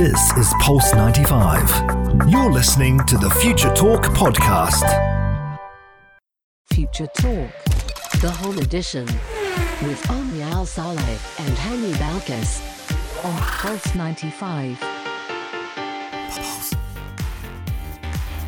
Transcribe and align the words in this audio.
This 0.00 0.32
is 0.38 0.54
Pulse 0.60 0.94
95. 0.94 2.30
You're 2.30 2.50
listening 2.50 3.04
to 3.04 3.18
the 3.18 3.28
Future 3.28 3.70
Talk 3.74 4.04
podcast. 4.04 4.88
Future 6.72 7.06
Talk, 7.18 7.50
the 8.22 8.30
home 8.30 8.56
edition, 8.56 9.04
with 9.82 10.02
Omnia 10.08 10.46
Al 10.46 10.64
Saleh 10.64 10.96
and 11.40 11.54
Hani 11.54 11.92
Balkis 11.96 12.62
on 13.26 13.36
Pulse 13.42 13.94
95. 13.94 14.99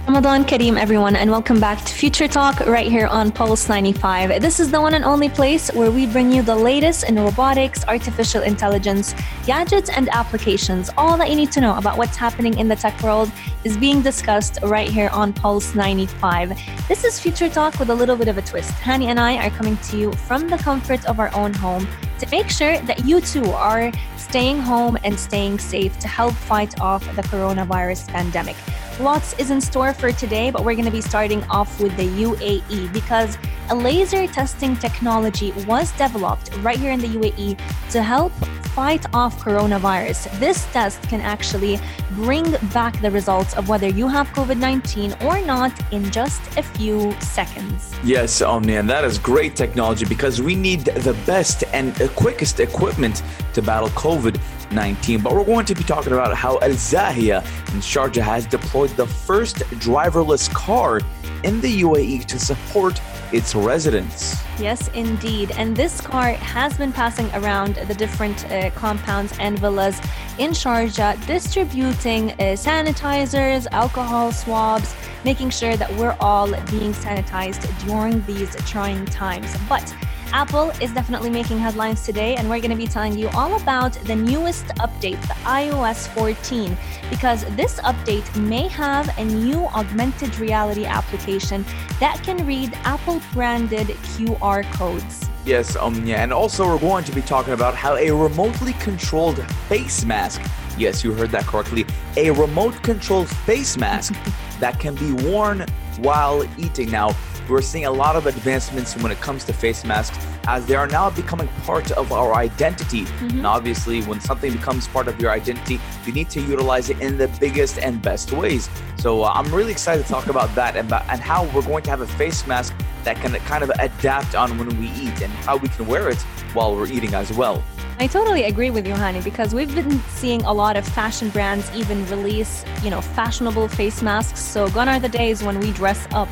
Ramadan 0.05 0.45
Kareem, 0.45 0.77
everyone, 0.80 1.14
and 1.14 1.30
welcome 1.30 1.61
back 1.61 1.79
to 1.85 1.95
Future 1.95 2.27
Talk 2.27 2.59
right 2.66 2.91
here 2.91 3.07
on 3.07 3.30
Pulse 3.30 3.68
95. 3.68 4.43
This 4.43 4.59
is 4.59 4.68
the 4.68 4.80
one 4.80 4.95
and 4.95 5.05
only 5.05 5.29
place 5.29 5.73
where 5.73 5.93
we 5.93 6.07
bring 6.07 6.32
you 6.32 6.43
the 6.43 6.57
latest 6.57 7.05
in 7.05 7.14
robotics, 7.14 7.85
artificial 7.86 8.43
intelligence, 8.43 9.14
gadgets, 9.46 9.89
and 9.91 10.09
applications. 10.09 10.91
All 10.99 11.17
that 11.18 11.30
you 11.30 11.36
need 11.36 11.53
to 11.53 11.61
know 11.61 11.76
about 11.76 11.99
what's 11.99 12.17
happening 12.17 12.59
in 12.59 12.67
the 12.67 12.75
tech 12.75 13.00
world 13.00 13.31
is 13.62 13.76
being 13.76 14.03
discussed 14.03 14.59
right 14.64 14.89
here 14.89 15.09
on 15.11 15.32
Pulse 15.32 15.73
95. 15.76 16.61
This 16.89 17.04
is 17.04 17.21
Future 17.21 17.48
Talk 17.48 17.79
with 17.79 17.90
a 17.90 17.95
little 17.95 18.17
bit 18.17 18.26
of 18.26 18.37
a 18.37 18.43
twist. 18.43 18.73
Hani 18.82 19.04
and 19.04 19.21
I 19.21 19.46
are 19.46 19.50
coming 19.50 19.76
to 19.76 19.96
you 19.96 20.12
from 20.12 20.48
the 20.48 20.59
comfort 20.59 21.09
of 21.09 21.21
our 21.21 21.32
own 21.32 21.54
home 21.54 21.87
to 22.18 22.29
make 22.31 22.50
sure 22.50 22.76
that 22.81 23.04
you 23.04 23.21
too 23.21 23.48
are 23.53 23.93
staying 24.17 24.59
home 24.59 24.98
and 25.04 25.18
staying 25.18 25.61
safe 25.61 25.96
to 26.00 26.09
help 26.09 26.34
fight 26.34 26.81
off 26.81 27.04
the 27.14 27.23
coronavirus 27.23 28.09
pandemic. 28.09 28.57
Lots 29.01 29.32
is 29.39 29.51
in 29.51 29.61
store 29.61 29.95
for 29.95 30.13
today, 30.13 30.51
but 30.51 30.64
we're 30.64 30.75
going 30.75 30.85
to 30.85 30.91
be 30.91 31.01
starting 31.01 31.43
off 31.45 31.81
with 31.81 31.96
the 31.96 32.06
UAE 32.06 32.92
because 32.92 33.39
a 33.70 33.75
laser 33.75 34.27
testing 34.27 34.77
technology 34.77 35.53
was 35.67 35.92
developed 35.92 36.55
right 36.59 36.78
here 36.78 36.92
in 36.92 37.01
the 37.01 37.09
UAE 37.09 37.59
to 37.91 38.03
help 38.03 38.33
fight 38.75 39.05
off 39.15 39.39
coronavirus. 39.39 40.31
This 40.39 40.67
test 40.73 41.03
can 41.03 41.20
actually 41.20 41.78
bring 42.12 42.51
back 42.73 42.98
the 43.01 43.11
results 43.11 43.55
of 43.55 43.69
whether 43.69 43.89
you 43.89 44.09
have 44.09 44.29
COVID 44.29 44.59
19 44.59 45.15
or 45.23 45.41
not 45.43 45.73
in 45.93 46.11
just 46.11 46.41
a 46.56 46.62
few 46.62 47.12
seconds. 47.21 47.95
Yes, 48.05 48.41
Omni, 48.41 48.77
and 48.77 48.89
that 48.89 49.05
is 49.05 49.19
great 49.19 49.56
technology 49.56 50.05
because 50.06 50.41
we 50.41 50.55
need 50.55 50.81
the 50.84 51.15
best 51.27 51.65
and 51.73 51.95
quickest 52.17 52.61
equipment 52.61 53.23
to 53.55 53.62
battle 53.62 53.91
COVID 53.91 54.39
19. 54.73 55.20
But 55.20 55.34
we're 55.34 55.45
going 55.45 55.67
to 55.67 55.75
be 55.75 55.84
talking 55.84 56.12
about 56.12 56.34
how 56.34 56.59
Al 56.61 56.70
Zahia 56.70 57.39
in 57.73 57.81
Sharjah 57.81 58.23
has 58.23 58.47
deployed 58.47 58.91
the 58.91 59.06
first 59.06 59.56
driverless 59.81 60.53
car 60.53 61.01
in 61.45 61.61
the 61.61 61.83
UAE 61.83 62.25
to 62.27 62.39
support 62.39 63.00
its 63.33 63.55
residents. 63.55 64.43
Yes, 64.59 64.89
indeed. 64.95 65.50
And 65.53 65.75
this 65.77 66.00
car 66.00 66.33
has 66.33 66.77
been 66.77 66.93
passing 66.93 67.31
around 67.34 67.77
the 67.77 67.95
different 67.95 68.45
uh, 68.50 68.70
compounds 68.70 69.33
and 69.39 69.59
villas 69.59 69.98
in 70.39 70.50
Sharjah, 70.50 71.27
distributing 71.27 72.33
uh, 72.33 72.56
sanitizers, 72.56 73.67
alcohol 73.73 74.33
swabs, 74.33 74.95
making 75.25 75.50
sure 75.50 75.77
that 75.77 75.91
we're 75.97 76.17
all 76.20 76.48
being 76.70 76.93
sanitized 76.93 77.62
during 77.87 78.25
these 78.27 78.55
trying 78.67 79.05
times. 79.06 79.55
But 79.69 79.95
Apple 80.33 80.70
is 80.80 80.91
definitely 80.92 81.28
making 81.28 81.58
headlines 81.58 82.06
today, 82.06 82.36
and 82.36 82.48
we're 82.48 82.58
going 82.58 82.70
to 82.70 82.77
be 82.77 82.86
telling 82.86 83.16
you 83.19 83.28
all 83.34 83.61
about 83.61 83.92
the 84.05 84.16
newest 84.16 84.64
update, 84.77 85.20
the 85.28 85.34
iOS 85.44 86.08
14, 86.08 86.75
because 87.11 87.44
this 87.55 87.78
update 87.80 88.34
may 88.34 88.66
have 88.69 89.14
a 89.19 89.25
new 89.27 89.66
augmented 89.66 90.34
reality 90.38 90.86
application 90.86 91.66
that 92.00 92.22
can 92.22 92.47
read 92.47 92.72
Apple 92.84 93.20
branded 93.34 93.88
QR 93.88 94.64
codes. 94.72 95.28
Yes, 95.44 95.77
Omnia. 95.77 96.16
and 96.16 96.33
also 96.33 96.66
we're 96.66 96.78
going 96.78 97.05
to 97.05 97.12
be 97.12 97.20
talking 97.20 97.53
about 97.53 97.75
how 97.75 97.97
a 97.97 98.10
remotely 98.10 98.72
controlled 98.75 99.44
face 99.69 100.06
mask, 100.06 100.41
yes, 100.78 101.05
you 101.05 101.12
heard 101.12 101.30
that 101.33 101.44
correctly, 101.44 101.84
a 102.16 102.30
remote 102.30 102.83
controlled 102.83 103.28
face 103.28 103.77
mask 103.77 104.14
that 104.60 104.80
can 104.80 104.94
be 104.94 105.12
worn 105.12 105.66
while 105.98 106.48
eating. 106.58 106.91
Now, 106.91 107.10
we're 107.48 107.62
seeing 107.62 107.87
a 107.87 107.91
lot 107.91 108.16
of 108.16 108.27
advancements 108.27 108.97
when 108.97 109.12
it 109.12 109.21
comes 109.21 109.44
to 109.44 109.53
face 109.53 109.84
masks 109.84 110.19
as 110.47 110.66
they 110.66 110.75
are 110.75 110.87
now 110.87 111.11
becoming 111.11 111.49
part 111.65 111.91
of 111.93 112.12
our 112.12 112.34
identity. 112.34 113.03
Mm-hmm. 113.05 113.39
And 113.39 113.47
obviously, 113.47 114.03
when 114.03 114.21
something 114.21 114.53
becomes 114.53 114.89
part 114.89 115.09
of 115.09 115.21
your 115.21 115.31
identity, 115.31 115.81
you 116.05 116.12
need 116.12 116.31
to 116.31 116.41
utilize 116.41 116.91
it 116.91 117.00
in 117.00 117.19
the 117.19 117.28
biggest 117.41 117.78
and 117.78 118.00
best 118.03 118.33
ways. 118.33 118.69
So 118.99 119.22
uh, 119.22 119.33
I'm 119.34 119.53
really 119.55 119.72
excited 119.72 120.05
to 120.05 120.09
talk 120.09 120.27
about 120.27 120.55
that 120.55 120.77
and, 120.77 120.89
about, 120.89 121.09
and 121.09 121.21
how 121.21 121.44
we're 121.55 121.62
going 121.62 121.83
to 121.84 121.91
have 121.91 122.00
a 122.00 122.06
face 122.06 122.47
mask 122.47 122.75
that 123.05 123.16
can 123.16 123.33
kind 123.33 123.65
of 123.65 123.71
adapt 123.78 124.34
on 124.34 124.56
when 124.59 124.69
we 124.78 124.87
eat 124.93 125.22
and 125.22 125.33
how 125.45 125.56
we 125.56 125.69
can 125.69 125.87
wear 125.87 126.09
it 126.09 126.21
while 126.55 126.75
we're 126.75 126.87
eating 126.87 127.15
as 127.15 127.33
well. 127.33 127.62
I 128.03 128.09
totally 128.09 128.43
agree 128.43 128.71
with 128.71 128.85
you, 128.85 128.95
Hani, 128.95 129.23
because 129.23 129.55
we've 129.55 129.73
been 129.73 130.01
seeing 130.09 130.43
a 130.43 130.53
lot 130.53 130.77
of 130.77 130.85
fashion 130.85 131.29
brands 131.29 131.71
even 131.73 132.05
release, 132.07 132.65
you 132.83 132.91
know, 132.91 133.01
fashionable 133.01 133.69
face 133.69 134.03
masks. 134.03 134.41
So 134.41 134.69
gone 134.71 134.89
are 134.89 134.99
the 134.99 135.09
days 135.09 135.45
when 135.45 135.61
we 135.61 135.71
dress 135.71 136.09
up 136.11 136.29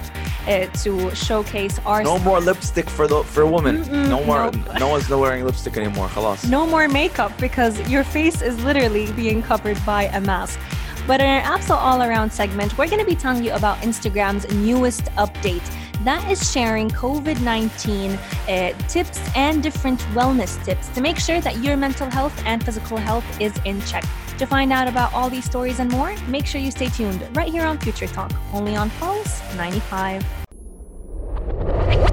uh, 0.49 0.67
to 0.83 1.15
showcase 1.15 1.79
our. 1.87 2.03
No 2.03 2.19
more 2.19 2.41
lipstick 2.41 2.91
for 2.91 3.07
the 3.07 3.23
for 3.23 3.47
women. 3.47 3.85
Mm-mm, 3.85 4.09
no 4.09 4.25
more. 4.25 4.51
Nope. 4.51 4.81
No 4.81 4.89
one's 4.89 5.09
wearing 5.09 5.45
lipstick 5.45 5.77
anymore. 5.77 6.09
Khalas. 6.09 6.51
No 6.51 6.67
more 6.67 6.89
makeup 6.89 7.31
because 7.39 7.79
your 7.89 8.03
face 8.03 8.43
is 8.43 8.61
literally 8.65 9.13
being 9.13 9.41
covered 9.41 9.79
by 9.87 10.07
a 10.07 10.21
mask. 10.21 10.59
But 11.07 11.21
in 11.21 11.27
our 11.29 11.43
Apps 11.43 11.71
All 11.71 12.03
Around 12.03 12.33
segment, 12.33 12.77
we're 12.77 12.89
going 12.89 12.99
to 12.99 13.07
be 13.07 13.15
telling 13.15 13.45
you 13.45 13.53
about 13.53 13.79
Instagram's 13.79 14.53
newest 14.53 15.05
update 15.15 15.63
that 16.05 16.31
is 16.31 16.50
sharing 16.50 16.88
COVID 16.91 17.41
19 17.43 18.12
uh, 18.12 18.72
tips 18.88 19.21
and 19.34 19.62
different 19.62 20.00
wellness 20.15 20.62
tips 20.65 20.88
to 20.88 21.00
make 21.00 21.19
sure 21.19 21.41
that 21.41 21.59
your 21.59 21.77
mental 21.77 22.09
health 22.09 22.43
and 22.47 22.65
physical 22.65 22.97
health 22.97 23.25
is 23.41 23.53
in 23.65 23.81
check. 23.83 24.05
To 24.39 24.47
find 24.47 24.72
out 24.72 24.89
about 24.89 25.12
all 25.12 25.28
these 25.28 25.44
stories 25.44 25.81
and 25.81 25.91
more, 25.91 26.16
make 26.27 26.47
sure 26.47 26.60
you 26.60 26.71
stay 26.71 26.89
tuned 26.89 27.25
right 27.37 27.50
here 27.53 27.65
on 27.65 27.78
Future 27.78 28.06
Talk, 28.06 28.33
only 28.55 28.75
on 28.75 28.89
Pulse 28.91 29.43
95. 29.56 30.25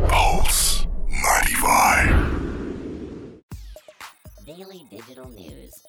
Pulse 0.09 0.87
95. 1.09 2.43
Daily 4.45 4.85
digital 4.91 5.29
news. 5.29 5.86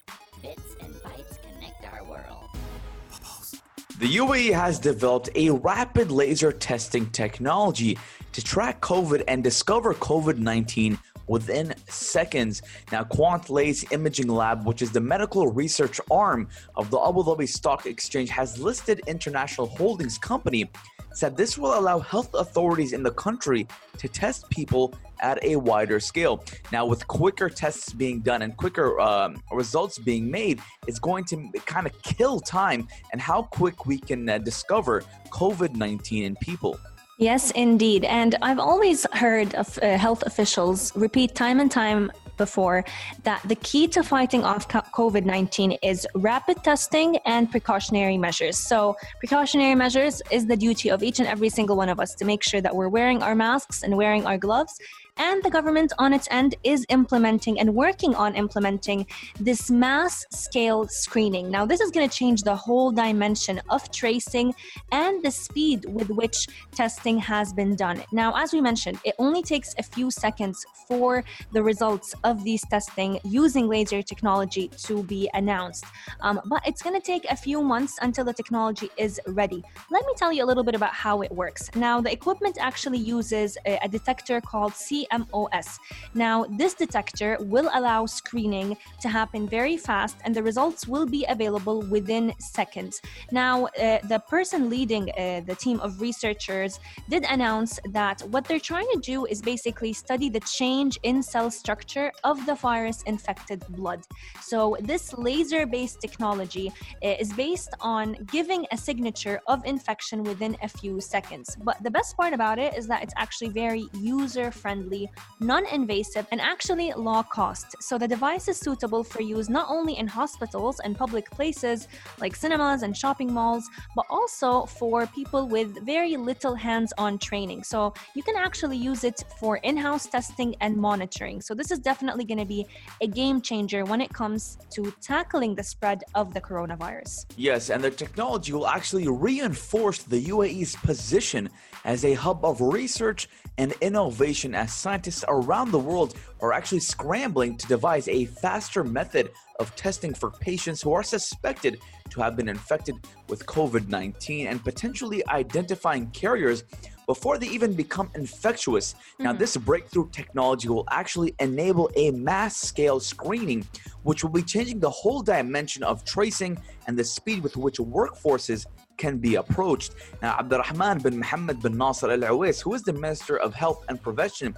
The 3.99 4.17
UAE 4.19 4.53
has 4.53 4.79
developed 4.79 5.29
a 5.35 5.51
rapid 5.51 6.13
laser 6.13 6.53
testing 6.53 7.11
technology 7.11 7.99
to 8.31 8.45
track 8.45 8.81
COVID 8.81 9.25
and 9.27 9.43
discover 9.43 9.93
COVID 9.93 10.39
19 10.39 10.97
within 11.27 11.75
seconds. 11.89 12.63
Now, 12.93 13.03
QuantLase 13.03 13.91
Imaging 13.91 14.29
Lab, 14.29 14.65
which 14.65 14.83
is 14.83 14.93
the 14.93 15.01
medical 15.01 15.49
research 15.49 16.01
arm 16.13 16.49
of 16.77 16.91
the 16.91 17.01
Abu 17.01 17.25
Dhabi 17.25 17.49
Stock 17.49 17.87
Exchange, 17.87 18.31
has 18.31 18.57
listed 18.61 19.03
International 19.09 19.67
Holdings 19.67 20.17
Company 20.17 20.71
said 21.13 21.37
this 21.37 21.59
will 21.59 21.77
allow 21.77 21.99
health 21.99 22.33
authorities 22.35 22.93
in 22.93 23.03
the 23.03 23.11
country 23.11 23.67
to 23.97 24.07
test 24.07 24.49
people 24.51 24.95
at 25.21 25.43
a 25.45 25.57
wider 25.57 26.01
scale. 26.01 26.45
Now, 26.73 26.87
with 26.87 27.07
quicker 27.07 27.49
tests 27.49 27.93
being 27.93 28.21
done 28.21 28.43
and 28.43 28.57
quicker 28.57 29.01
um, 29.01 29.43
results 29.53 29.99
being 29.99 30.31
made, 30.31 30.61
it's 30.87 30.99
going 30.99 31.25
to 31.27 31.51
kind 31.67 31.87
of 31.87 32.03
kill 32.03 32.41
time 32.41 32.89
and 33.13 33.21
how 33.21 33.43
quick 33.43 33.87
we 33.87 33.99
can 33.99 34.29
uh, 34.29 34.39
discover 34.39 35.03
COVID 35.31 35.75
19 35.77 36.25
in 36.25 36.37
people. 36.37 36.79
Yes, 37.19 37.51
indeed. 37.51 38.05
And 38.05 38.37
I've 38.43 38.61
always 38.61 39.05
heard 39.13 39.53
of 39.57 39.77
uh, 39.83 39.99
health 39.99 40.23
officials 40.25 40.95
repeat 40.95 41.35
time 41.35 41.59
and 41.59 41.69
time 41.69 42.13
before 42.37 42.85
that 43.25 43.43
the 43.45 43.57
key 43.57 43.89
to 43.89 44.05
fighting 44.05 44.45
off 44.45 44.69
COVID 44.69 45.25
19 45.25 45.73
is 45.83 46.07
rapid 46.15 46.63
testing 46.63 47.17
and 47.27 47.51
precautionary 47.51 48.17
measures. 48.17 48.57
So, 48.57 48.97
precautionary 49.19 49.75
measures 49.75 50.23
is 50.31 50.47
the 50.47 50.57
duty 50.57 50.91
of 50.91 51.03
each 51.03 51.19
and 51.19 51.29
every 51.29 51.49
single 51.49 51.77
one 51.77 51.89
of 51.89 51.99
us 51.99 52.15
to 52.15 52.25
make 52.25 52.45
sure 52.45 52.61
that 52.61 52.75
we're 52.75 52.89
wearing 52.89 53.21
our 53.21 53.35
masks 53.35 53.83
and 53.83 53.97
wearing 53.97 54.25
our 54.25 54.39
gloves 54.39 54.79
and 55.19 55.43
the 55.43 55.51
government 55.51 55.93
on 55.99 56.13
its 56.13 56.29
end 56.31 56.55
is 56.65 56.87
implementing 56.89 57.61
and 57.61 57.75
working 57.75 58.15
on 58.15 58.35
implementing 58.35 59.07
this 59.41 59.71
mass 59.71 60.25
scale 60.31 60.87
screening. 60.89 61.51
Now, 61.51 61.67
this 61.67 61.81
is 61.81 61.91
going 61.91 62.09
to 62.09 62.15
change 62.15 62.43
the 62.43 62.55
whole 62.55 62.91
dimension 62.91 63.61
of 63.69 63.91
tracing 63.91 64.55
and 64.93 65.23
the 65.23 65.31
speed 65.31 65.85
with 65.87 66.09
which 66.11 66.47
testing 66.73 67.19
has 67.19 67.53
been 67.53 67.75
done. 67.75 68.03
Now, 68.13 68.35
as 68.37 68.53
we 68.53 68.61
mentioned, 68.61 68.99
it 69.05 69.15
only 69.19 69.43
takes 69.43 69.75
a 69.79 69.83
few 69.83 70.11
seconds 70.11 70.65
for 70.87 71.25
the 71.53 71.63
results 71.63 72.15
of 72.25 72.45
these 72.45 72.63
testing 72.71 73.19
using 73.25 73.69
laser 73.69 74.03
technology 74.03 74.69
to 74.85 75.03
be 75.03 75.29
announced. 75.35 75.85
Um, 76.21 76.41
but 76.47 76.67
it's 76.67 76.83
going 76.83 76.99
to 76.99 77.05
take 77.05 77.25
a 77.31 77.37
few 77.37 77.63
months 77.63 77.99
until 78.01 78.25
the 78.25 78.33
technology 78.33 78.91
is 78.97 79.21
ready. 79.27 79.65
Let 79.91 80.07
me 80.07 80.13
tell 80.17 80.33
you 80.33 80.45
a 80.45 80.47
little 80.47 80.65
bit 80.65 80.75
about 80.75 80.95
how 80.95 81.23
it 81.23 81.33
works. 81.33 81.71
Now, 81.75 82.01
the 82.01 82.13
equipment 82.13 82.59
actually 82.61 82.99
uses 82.99 83.59
a, 83.67 83.79
a 83.83 83.89
detector 83.89 84.41
called 84.41 84.75
C 84.75 85.07
CMOS. 85.11 85.79
Now, 86.15 86.45
this 86.57 86.75
detector 86.75 87.39
will 87.41 87.71
allow 87.75 88.07
screening 88.07 88.77
to 89.01 89.09
happen 89.09 89.49
very 89.49 89.77
fast 89.77 90.17
and 90.25 90.35
the 90.35 90.43
results 90.43 90.87
will 90.87 91.07
be 91.07 91.25
available 91.29 91.83
within 91.83 92.33
seconds. 92.39 93.01
Now, 93.33 93.67
uh, 93.67 93.99
the 94.09 94.23
person 94.29 94.71
leading 94.71 95.11
uh, 95.11 95.43
the 95.47 95.55
team 95.55 95.81
of 95.81 96.01
researchers 96.01 96.81
did 97.09 97.25
announce 97.25 97.79
that 97.93 98.21
what 98.23 98.45
they're 98.45 98.61
trying 98.61 98.89
to 98.93 99.01
do 99.01 99.27
is 99.27 99.43
basically 99.43 99.93
study 99.93 100.29
the 100.29 100.41
change 100.41 100.99
in 101.03 101.23
cell 101.23 101.51
structure 101.51 102.13
of 102.25 102.45
the 102.47 102.55
virus 102.55 103.03
infected 103.03 103.65
blood. 103.71 104.01
So, 104.41 104.77
this 104.81 105.13
laser 105.15 105.67
based 105.67 106.01
technology 106.01 106.73
uh, 107.05 107.15
is 107.19 107.33
based 107.33 107.75
on 107.81 108.17
giving 108.31 108.67
a 108.73 108.77
signature 108.77 109.41
of 109.47 109.65
infection 109.65 110.23
within 110.23 110.57
a 110.63 110.69
few 110.69 111.01
seconds. 111.01 111.57
But 111.63 111.83
the 111.83 111.91
best 111.91 112.17
part 112.17 112.33
about 112.33 112.59
it 112.59 112.77
is 112.77 112.87
that 112.89 113.03
it's 113.03 113.15
actually 113.17 113.51
very 113.51 113.89
user 113.95 114.51
friendly, 114.51 114.98
non 115.41 115.65
invasive, 115.67 116.27
and 116.33 116.41
actually 116.41 116.89
low 117.09 117.23
cost. 117.23 117.69
So, 117.81 117.93
the 117.99 118.09
device 118.17 118.47
is 118.53 118.59
suitable 118.67 119.03
for 119.05 119.21
use 119.23 119.49
not 119.59 119.67
only 119.77 119.95
in 120.03 120.07
hospitals 120.07 120.77
and 120.85 120.97
public 121.05 121.27
places 121.39 121.89
like 122.23 122.35
cinemas 122.43 122.83
and 122.85 122.97
shopping 123.03 123.31
malls, 123.39 123.65
but 123.97 124.07
also 124.11 124.51
for 124.79 125.07
people 125.19 125.43
with 125.57 125.71
very 125.85 126.17
little 126.17 126.55
hands 126.55 126.91
on 126.99 127.19
training. 127.19 127.61
So, 127.73 127.79
you 128.17 128.23
can 128.23 128.37
actually 128.37 128.79
use 128.91 129.03
it 129.11 129.19
for 129.39 129.53
in 129.69 129.77
house 129.77 130.07
testing 130.07 130.51
and 130.61 130.77
monitoring. 130.77 131.41
So, 131.41 131.55
this 131.55 131.71
is 131.71 131.79
definitely 131.91 132.25
going 132.25 132.43
to 132.47 132.51
be 132.57 132.67
a 133.01 133.07
game 133.07 133.41
changer 133.41 133.85
when 133.85 134.01
it 134.01 134.13
comes 134.13 134.59
to 134.71 134.93
tackling 135.01 135.55
the 135.55 135.67
spread 135.75 136.01
of 136.15 136.35
the 136.35 136.41
coronavirus. 136.41 137.27
Yes, 137.37 137.71
and 137.71 137.83
the 137.83 137.91
technology 137.91 138.53
will 138.53 138.67
actually 138.67 139.09
reinforce 139.09 140.03
the 140.03 140.21
UAE's 140.35 140.75
position 140.77 141.49
as 141.85 142.05
a 142.05 142.15
hub 142.15 142.45
of 142.45 142.61
research 142.61 143.29
and 143.59 143.75
innovation 143.81 144.55
as 144.55 144.73
scientists 144.73 145.25
around 145.29 145.73
the 145.73 145.79
world 145.79 146.15
are 146.41 146.53
actually 146.53 146.81
scrambling 146.81 147.57
to 147.57 147.67
devise 147.67 148.09
a 148.09 148.25
faster 148.27 148.85
method 148.85 149.31
of 149.59 149.75
testing 149.75 150.15
for 150.15 150.31
patients 150.31 150.81
who 150.81 150.93
are 150.93 151.03
suspected 151.03 151.81
to 152.11 152.21
have 152.21 152.37
been 152.37 152.49
infected 152.49 152.95
with 153.29 153.45
COVID 153.47 153.89
19 153.89 154.47
and 154.47 154.63
potentially 154.63 155.27
identifying 155.29 156.09
carriers 156.13 156.65
before 157.07 157.39
they 157.39 157.49
even 157.49 157.73
become 157.73 158.11
infectious. 158.15 158.95
Now, 159.19 159.31
mm-hmm. 159.31 159.39
this 159.39 159.57
breakthrough 159.57 160.11
technology 160.11 160.69
will 160.69 160.87
actually 160.91 161.35
enable 161.41 161.91
a 161.97 162.11
mass 162.13 162.59
scale 162.59 163.01
screening, 163.01 163.67
which 164.03 164.23
will 164.23 164.31
be 164.31 164.43
changing 164.43 164.79
the 164.79 164.91
whole 164.91 165.23
dimension 165.23 165.83
of 165.83 166.05
tracing 166.05 166.59
and 166.87 166.99
the 166.99 167.05
speed 167.05 167.43
with 167.43 167.57
which 167.57 167.79
workforces 167.79 168.67
can 168.99 169.19
be 169.19 169.37
approached. 169.37 169.95
Now, 170.21 170.37
Abdurrahman 170.39 171.03
bin 171.03 171.19
Mohammed 171.19 171.63
bin 171.63 171.77
Nasser 171.79 172.11
Al 172.11 172.19
Awais, 172.21 172.61
who 172.61 172.75
is 172.75 172.83
the 172.83 172.93
Minister 172.93 173.37
of 173.39 173.55
Health 173.55 173.85
and 173.89 174.03
Prevention, 174.03 174.55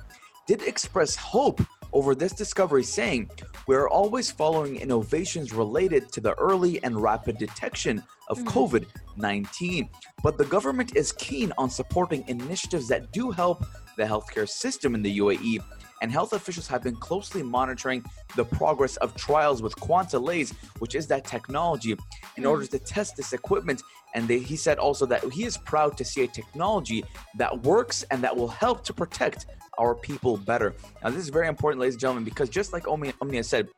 did 0.47 0.63
express 0.63 1.15
hope 1.15 1.61
over 1.93 2.15
this 2.15 2.33
discovery, 2.33 2.83
saying, 2.83 3.31
We 3.67 3.77
are 3.77 3.89
always 3.89 4.31
following 4.31 4.77
innovations 4.77 5.53
related 5.53 6.11
to 6.13 6.21
the 6.21 6.35
early 6.35 6.83
and 6.83 7.01
rapid 7.01 7.39
detection 7.39 8.03
of 8.29 8.39
mm-hmm. 8.39 8.49
COVID 8.49 8.87
19. 9.17 9.89
But 10.23 10.39
the 10.39 10.45
government 10.45 10.97
is 10.97 11.13
keen 11.13 11.53
on 11.59 11.69
supporting 11.69 12.25
initiatives 12.29 12.89
that 12.89 13.13
do 13.13 13.31
help 13.31 13.65
the 13.97 14.05
healthcare 14.05 14.49
system 14.49 14.95
in 14.95 15.03
the 15.03 15.19
UAE. 15.19 15.63
And 16.03 16.11
health 16.11 16.33
officials 16.33 16.67
have 16.69 16.83
been 16.83 16.97
closely 16.97 17.43
monitoring 17.43 18.03
the 18.35 18.45
progress 18.45 18.97
of 18.97 19.15
trials 19.17 19.61
with 19.61 19.77
QuantLase, 19.77 20.55
which 20.79 20.95
is 20.95 21.07
that 21.09 21.27
technology, 21.27 21.93
in 21.93 21.99
mm-hmm. 21.99 22.47
order 22.47 22.67
to 22.67 22.79
test 22.79 23.17
this 23.17 23.33
equipment. 23.35 23.83
And 24.15 24.27
they, 24.27 24.39
he 24.39 24.57
said 24.57 24.79
also 24.79 25.07
that 25.07 25.25
he 25.33 25.45
is 25.45 25.57
proud 25.57 25.97
to 25.99 26.05
see 26.05 26.25
a 26.25 26.27
technology 26.27 27.05
that 27.37 27.62
works 27.62 28.03
and 28.11 28.23
that 28.23 28.37
will 28.37 28.49
help 28.49 28.85
to 28.85 28.93
protect 28.93 29.47
our 29.79 29.95
people 29.95 30.37
better. 30.37 30.75
Now, 31.03 31.11
this 31.11 31.23
is 31.23 31.31
very 31.31 31.49
important, 31.49 31.81
ladies 31.81 31.95
and 31.95 32.01
gentlemen, 32.01 32.25
because 32.25 32.49
just 32.49 32.73
like 32.73 32.87
Omnia, 32.87 33.15
Omnia 33.21 33.45
said, 33.45 33.69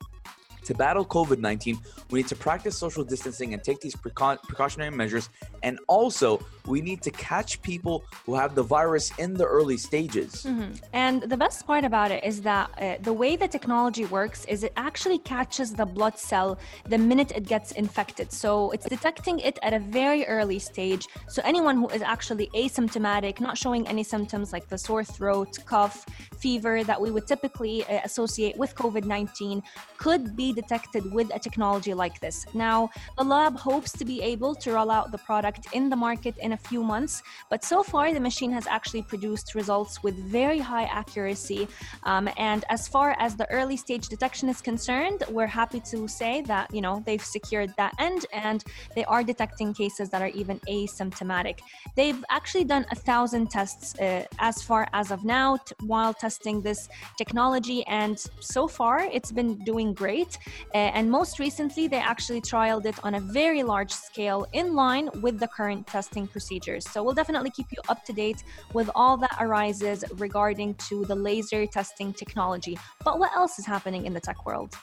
to 0.64 0.74
battle 0.74 1.04
COVID 1.04 1.38
19, 1.38 1.78
we 2.10 2.20
need 2.20 2.28
to 2.28 2.36
practice 2.36 2.78
social 2.78 3.04
distancing 3.04 3.52
and 3.52 3.62
take 3.62 3.80
these 3.80 3.94
precau- 3.94 4.40
precautionary 4.42 4.90
measures. 4.90 5.28
And 5.62 5.78
also, 5.88 6.44
we 6.66 6.80
need 6.80 7.02
to 7.02 7.10
catch 7.10 7.60
people 7.62 8.04
who 8.26 8.34
have 8.34 8.54
the 8.54 8.62
virus 8.62 9.10
in 9.18 9.34
the 9.34 9.46
early 9.46 9.76
stages. 9.76 10.46
And 10.92 11.22
the 11.22 11.36
best 11.36 11.66
part 11.66 11.84
about 11.84 12.10
it 12.10 12.24
is 12.24 12.42
that 12.42 12.70
uh, 12.80 12.96
the 13.02 13.12
way 13.12 13.36
the 13.36 13.48
technology 13.48 14.04
works 14.04 14.44
is 14.46 14.62
it 14.64 14.72
actually 14.76 15.18
catches 15.18 15.72
the 15.72 15.86
blood 15.86 16.18
cell 16.18 16.58
the 16.88 16.98
minute 16.98 17.32
it 17.34 17.46
gets 17.46 17.72
infected. 17.72 18.32
So 18.32 18.70
it's 18.70 18.86
detecting 18.86 19.38
it 19.40 19.58
at 19.62 19.72
a 19.72 19.78
very 19.78 20.24
early 20.26 20.58
stage. 20.58 21.06
So 21.28 21.42
anyone 21.44 21.76
who 21.76 21.88
is 21.88 22.02
actually 22.02 22.48
asymptomatic, 22.54 23.40
not 23.40 23.58
showing 23.58 23.86
any 23.88 24.04
symptoms 24.04 24.52
like 24.52 24.68
the 24.68 24.78
sore 24.78 25.04
throat, 25.04 25.58
cough, 25.66 26.06
fever 26.38 26.84
that 26.84 27.00
we 27.00 27.10
would 27.10 27.26
typically 27.26 27.84
uh, 27.84 28.00
associate 28.04 28.56
with 28.56 28.74
COVID 28.74 29.04
19 29.04 29.62
could 29.96 30.36
be 30.36 30.52
detected 30.52 31.12
with 31.12 31.32
a 31.34 31.38
technology 31.38 31.94
like 31.94 32.20
this. 32.20 32.46
Now, 32.54 32.90
the 33.16 33.24
lab 33.24 33.56
hopes 33.56 33.92
to 33.92 34.04
be 34.04 34.20
able 34.22 34.54
to 34.56 34.72
roll 34.72 34.90
out 34.90 35.12
the 35.12 35.18
product 35.18 35.66
in 35.72 35.88
the 35.88 35.96
market 35.96 36.36
in 36.38 36.51
a 36.52 36.56
few 36.56 36.82
months, 36.82 37.22
but 37.50 37.64
so 37.64 37.82
far 37.82 38.12
the 38.12 38.20
machine 38.20 38.52
has 38.52 38.66
actually 38.66 39.02
produced 39.02 39.54
results 39.54 40.02
with 40.02 40.14
very 40.16 40.58
high 40.58 40.84
accuracy. 40.84 41.68
Um, 42.04 42.28
and 42.36 42.64
as 42.68 42.88
far 42.88 43.16
as 43.18 43.36
the 43.36 43.50
early 43.50 43.76
stage 43.76 44.08
detection 44.08 44.48
is 44.48 44.60
concerned, 44.60 45.24
we're 45.30 45.46
happy 45.46 45.80
to 45.92 46.08
say 46.08 46.42
that 46.42 46.72
you 46.74 46.80
know 46.80 47.02
they've 47.06 47.24
secured 47.24 47.72
that 47.76 47.92
end 47.98 48.26
and 48.32 48.64
they 48.94 49.04
are 49.04 49.22
detecting 49.22 49.74
cases 49.74 50.10
that 50.10 50.22
are 50.22 50.32
even 50.40 50.58
asymptomatic. 50.68 51.60
They've 51.96 52.22
actually 52.30 52.64
done 52.64 52.86
a 52.90 52.96
thousand 52.96 53.50
tests 53.50 53.98
uh, 53.98 54.24
as 54.38 54.62
far 54.62 54.88
as 54.92 55.10
of 55.10 55.24
now 55.24 55.56
t- 55.56 55.74
while 55.86 56.14
testing 56.14 56.60
this 56.62 56.88
technology, 57.16 57.84
and 57.86 58.18
so 58.40 58.68
far 58.68 59.00
it's 59.00 59.32
been 59.32 59.58
doing 59.64 59.94
great. 59.94 60.38
Uh, 60.74 60.90
and 60.96 61.10
most 61.10 61.38
recently, 61.38 61.88
they 61.88 61.98
actually 61.98 62.40
trialed 62.40 62.86
it 62.86 62.96
on 63.04 63.14
a 63.14 63.20
very 63.20 63.62
large 63.62 63.90
scale 63.90 64.46
in 64.52 64.74
line 64.74 65.08
with 65.20 65.38
the 65.38 65.48
current 65.48 65.86
testing 65.86 66.26
procedures. 66.42 66.88
So 66.90 67.02
we'll 67.02 67.14
definitely 67.14 67.50
keep 67.50 67.66
you 67.70 67.78
up 67.88 68.04
to 68.04 68.12
date 68.12 68.42
with 68.72 68.90
all 68.94 69.16
that 69.18 69.36
arises 69.40 70.04
regarding 70.16 70.74
to 70.88 71.04
the 71.04 71.14
laser 71.14 71.66
testing 71.66 72.12
technology. 72.12 72.76
But 73.04 73.18
what 73.20 73.30
else 73.34 73.58
is 73.58 73.66
happening 73.66 74.06
in 74.06 74.12
the 74.12 74.20
tech 74.20 74.44
world? 74.44 74.74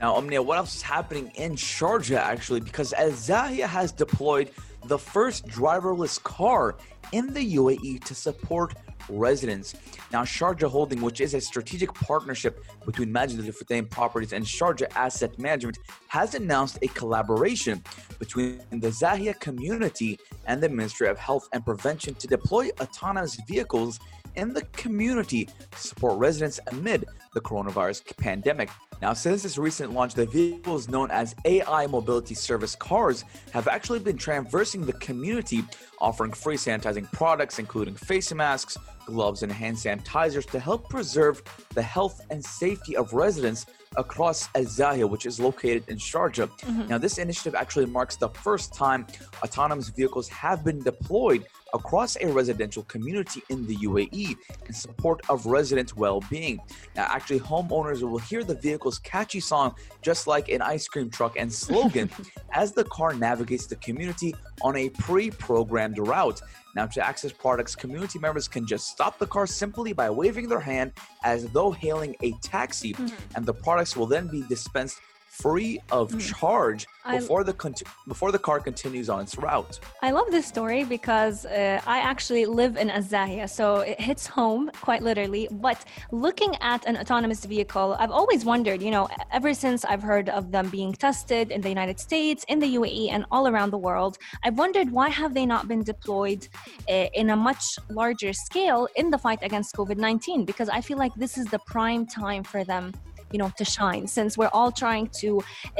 Now, 0.00 0.14
Omnia, 0.14 0.42
what 0.42 0.58
else 0.58 0.76
is 0.76 0.82
happening 0.82 1.32
in 1.34 1.56
Sharjah 1.56 2.18
actually? 2.18 2.60
Because 2.60 2.92
Al 2.92 3.10
Zahia 3.10 3.66
has 3.66 3.90
deployed 3.92 4.50
the 4.84 4.98
first 4.98 5.46
driverless 5.48 6.22
car 6.22 6.76
in 7.12 7.32
the 7.32 7.56
UAE 7.56 8.04
to 8.04 8.14
support 8.14 8.74
residents. 9.08 9.74
Now, 10.12 10.22
Sharjah 10.22 10.70
Holding, 10.70 11.00
which 11.00 11.20
is 11.20 11.34
a 11.34 11.40
strategic 11.40 11.92
partnership 11.94 12.64
between 12.84 13.10
Majid 13.12 13.40
Al 13.40 13.46
Futtaim 13.46 13.88
Properties 13.88 14.32
and 14.32 14.44
Sharjah 14.44 14.90
Asset 14.94 15.38
Management, 15.38 15.78
has 16.08 16.34
announced 16.34 16.78
a 16.82 16.88
collaboration 16.88 17.82
between 18.18 18.60
the 18.70 18.88
Zahia 18.88 19.38
community 19.40 20.18
and 20.46 20.62
the 20.62 20.68
Ministry 20.68 21.08
of 21.08 21.18
Health 21.18 21.48
and 21.52 21.64
Prevention 21.64 22.14
to 22.14 22.26
deploy 22.26 22.70
autonomous 22.80 23.36
vehicles 23.48 23.98
in 24.36 24.52
the 24.52 24.62
community 24.72 25.46
to 25.46 25.78
support 25.78 26.18
residents 26.18 26.60
amid 26.68 27.04
the 27.34 27.40
coronavirus 27.40 28.16
pandemic. 28.16 28.70
Now, 29.02 29.12
since 29.12 29.44
its 29.44 29.58
recent 29.58 29.92
launch, 29.92 30.14
the 30.14 30.26
vehicles 30.26 30.88
known 30.88 31.10
as 31.10 31.34
AI 31.44 31.86
Mobility 31.86 32.34
Service 32.34 32.74
cars 32.74 33.24
have 33.52 33.68
actually 33.68 33.98
been 33.98 34.16
traversing 34.16 34.86
the 34.86 34.94
community, 34.94 35.64
offering 36.00 36.32
free 36.32 36.56
sanitizing 36.56 37.10
products, 37.12 37.58
including 37.58 37.94
face 37.94 38.32
masks, 38.32 38.78
gloves, 39.04 39.42
and 39.42 39.52
hand 39.52 39.76
sanitizers 39.76 40.48
to 40.50 40.58
help 40.58 40.88
preserve 40.88 41.42
the 41.74 41.82
health 41.82 42.20
and 42.30 42.42
safety 42.44 42.96
of 42.96 43.12
residents 43.12 43.66
across 43.96 44.48
Al 44.54 44.64
Zahia, 44.64 45.06
which 45.08 45.26
is 45.26 45.40
located 45.40 45.84
in 45.88 45.96
Sharjah. 45.96 46.48
Mm-hmm. 46.48 46.88
Now, 46.88 46.98
this 46.98 47.18
initiative 47.18 47.54
actually 47.54 47.86
marks 47.86 48.16
the 48.16 48.28
first 48.28 48.74
time 48.74 49.06
autonomous 49.42 49.88
vehicles 49.88 50.28
have 50.28 50.64
been 50.64 50.82
deployed 50.82 51.46
across 51.74 52.16
a 52.20 52.26
residential 52.28 52.84
community 52.84 53.42
in 53.50 53.66
the 53.66 53.76
UAE 53.76 54.36
in 54.66 54.72
support 54.72 55.20
of 55.28 55.46
resident 55.46 55.96
well-being. 55.96 56.60
Now, 56.94 57.06
actually, 57.10 57.40
homeowners 57.40 58.02
will 58.02 58.18
hear 58.18 58.44
the 58.44 58.54
vehicle's 58.54 58.98
catchy 58.98 59.40
song 59.40 59.74
just 60.00 60.26
like 60.26 60.48
an 60.48 60.62
ice 60.62 60.86
cream 60.88 61.10
truck 61.10 61.36
and 61.36 61.52
slogan 61.52 62.10
as 62.52 62.72
the 62.72 62.84
car 62.84 63.14
navigates 63.14 63.66
the 63.66 63.76
community 63.76 64.34
on 64.62 64.76
a 64.76 64.88
pre-programmed 64.90 65.98
route. 65.98 66.40
Now, 66.76 66.84
to 66.84 67.04
access 67.04 67.32
products, 67.32 67.74
community 67.74 68.18
members 68.18 68.46
can 68.46 68.66
just 68.66 68.88
stop 68.88 69.18
the 69.18 69.26
car 69.26 69.46
simply 69.46 69.94
by 69.94 70.10
waving 70.10 70.46
their 70.48 70.60
hand 70.60 70.92
as 71.24 71.48
though 71.48 71.70
hailing 71.70 72.14
a 72.22 72.32
taxi, 72.42 72.92
mm-hmm. 72.92 73.16
and 73.34 73.46
the 73.46 73.54
products 73.54 73.96
will 73.96 74.06
then 74.06 74.28
be 74.28 74.42
dispensed 74.42 75.00
free 75.42 75.78
of 75.90 76.06
Mm. 76.12 76.20
charge 76.38 76.86
I- 77.04 77.18
before 77.18 77.42
the 77.44 77.54
before 78.12 78.30
the 78.36 78.38
car 78.48 78.58
continues 78.60 79.08
on 79.14 79.18
its 79.24 79.34
route. 79.46 79.74
I 80.02 80.10
love 80.18 80.28
this 80.36 80.46
story 80.54 80.82
because 80.96 81.36
uh, 81.46 81.80
I 81.96 81.98
actually 82.12 82.44
live 82.60 82.76
in 82.82 82.88
Al 82.90 83.02
Zahia, 83.12 83.46
so 83.58 83.66
it 83.92 83.98
hits 84.08 84.24
home 84.38 84.62
quite 84.86 85.02
literally. 85.02 85.44
But 85.66 85.78
looking 86.26 86.52
at 86.72 86.80
an 86.90 86.96
autonomous 87.02 87.44
vehicle, 87.44 87.88
I've 88.02 88.14
always 88.20 88.44
wondered, 88.52 88.80
you 88.86 88.90
know, 88.96 89.06
ever 89.38 89.52
since 89.64 89.84
I've 89.84 90.02
heard 90.12 90.28
of 90.38 90.42
them 90.54 90.66
being 90.78 90.92
tested 91.06 91.44
in 91.54 91.60
the 91.60 91.68
United 91.78 91.98
States, 92.08 92.40
in 92.52 92.58
the 92.64 92.70
UAE, 92.78 93.04
and 93.14 93.22
all 93.34 93.44
around 93.52 93.70
the 93.76 93.82
world, 93.88 94.14
I've 94.44 94.58
wondered 94.64 94.88
why 94.98 95.08
have 95.22 95.32
they 95.34 95.46
not 95.54 95.62
been 95.72 95.82
deployed 95.94 96.42
uh, 96.88 97.06
in 97.20 97.26
a 97.30 97.36
much 97.48 97.64
larger 98.00 98.32
scale 98.46 98.82
in 99.00 99.06
the 99.10 99.18
fight 99.26 99.40
against 99.48 99.68
COVID-19? 99.78 100.46
Because 100.50 100.68
I 100.68 100.80
feel 100.88 100.98
like 101.04 101.14
this 101.24 101.36
is 101.40 101.46
the 101.54 101.60
prime 101.74 102.02
time 102.06 102.42
for 102.52 102.62
them 102.72 102.84
you 103.36 103.42
know 103.42 103.52
to 103.60 103.66
shine. 103.78 104.04
Since 104.06 104.38
we're 104.40 104.54
all 104.58 104.72
trying 104.72 105.06
to 105.22 105.28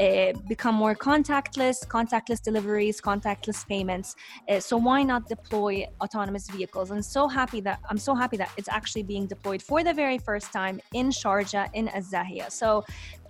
uh, 0.05 0.31
become 0.53 0.75
more 0.83 0.95
contactless 1.09 1.77
contactless 1.97 2.39
deliveries 2.49 2.95
contactless 3.11 3.59
payments 3.73 4.09
uh, 4.49 4.59
so 4.59 4.75
why 4.87 4.99
not 5.11 5.21
deploy 5.27 5.73
autonomous 6.03 6.45
vehicles? 6.55 6.91
And 6.91 7.03
so 7.15 7.21
happy 7.39 7.59
that 7.67 7.77
i'm 7.89 8.01
so 8.09 8.13
happy 8.23 8.37
that 8.41 8.51
it's 8.59 8.71
actually 8.79 9.05
being 9.13 9.25
deployed 9.35 9.61
for 9.69 9.79
the 9.87 9.95
very 10.03 10.19
first 10.29 10.47
time 10.59 10.75
in 10.99 11.07
sharjah 11.21 11.65
in 11.79 11.85
Al 11.97 12.05
Zahia. 12.13 12.47
So 12.61 12.69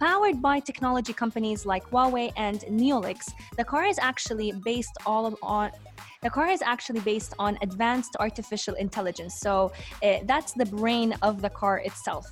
powered 0.05 0.41
by 0.50 0.55
technology 0.72 1.13
companies 1.24 1.60
like 1.74 1.84
huawei 1.91 2.27
and 2.48 2.60
neolix 2.81 3.19
the 3.60 3.65
car 3.72 3.86
is 3.93 4.00
actually 4.12 4.50
based 4.72 4.96
all 5.05 5.24
of, 5.29 5.36
on 5.41 5.72
the 6.21 6.29
car 6.29 6.50
is 6.50 6.62
actually 6.62 7.01
based 7.01 7.33
on 7.39 7.57
advanced 7.62 8.15
artificial 8.19 8.75
intelligence. 8.75 9.39
So 9.39 9.71
uh, 10.03 10.19
that's 10.25 10.53
the 10.53 10.65
brain 10.65 11.15
of 11.21 11.41
the 11.41 11.50
car 11.50 11.79
itself. 11.79 12.25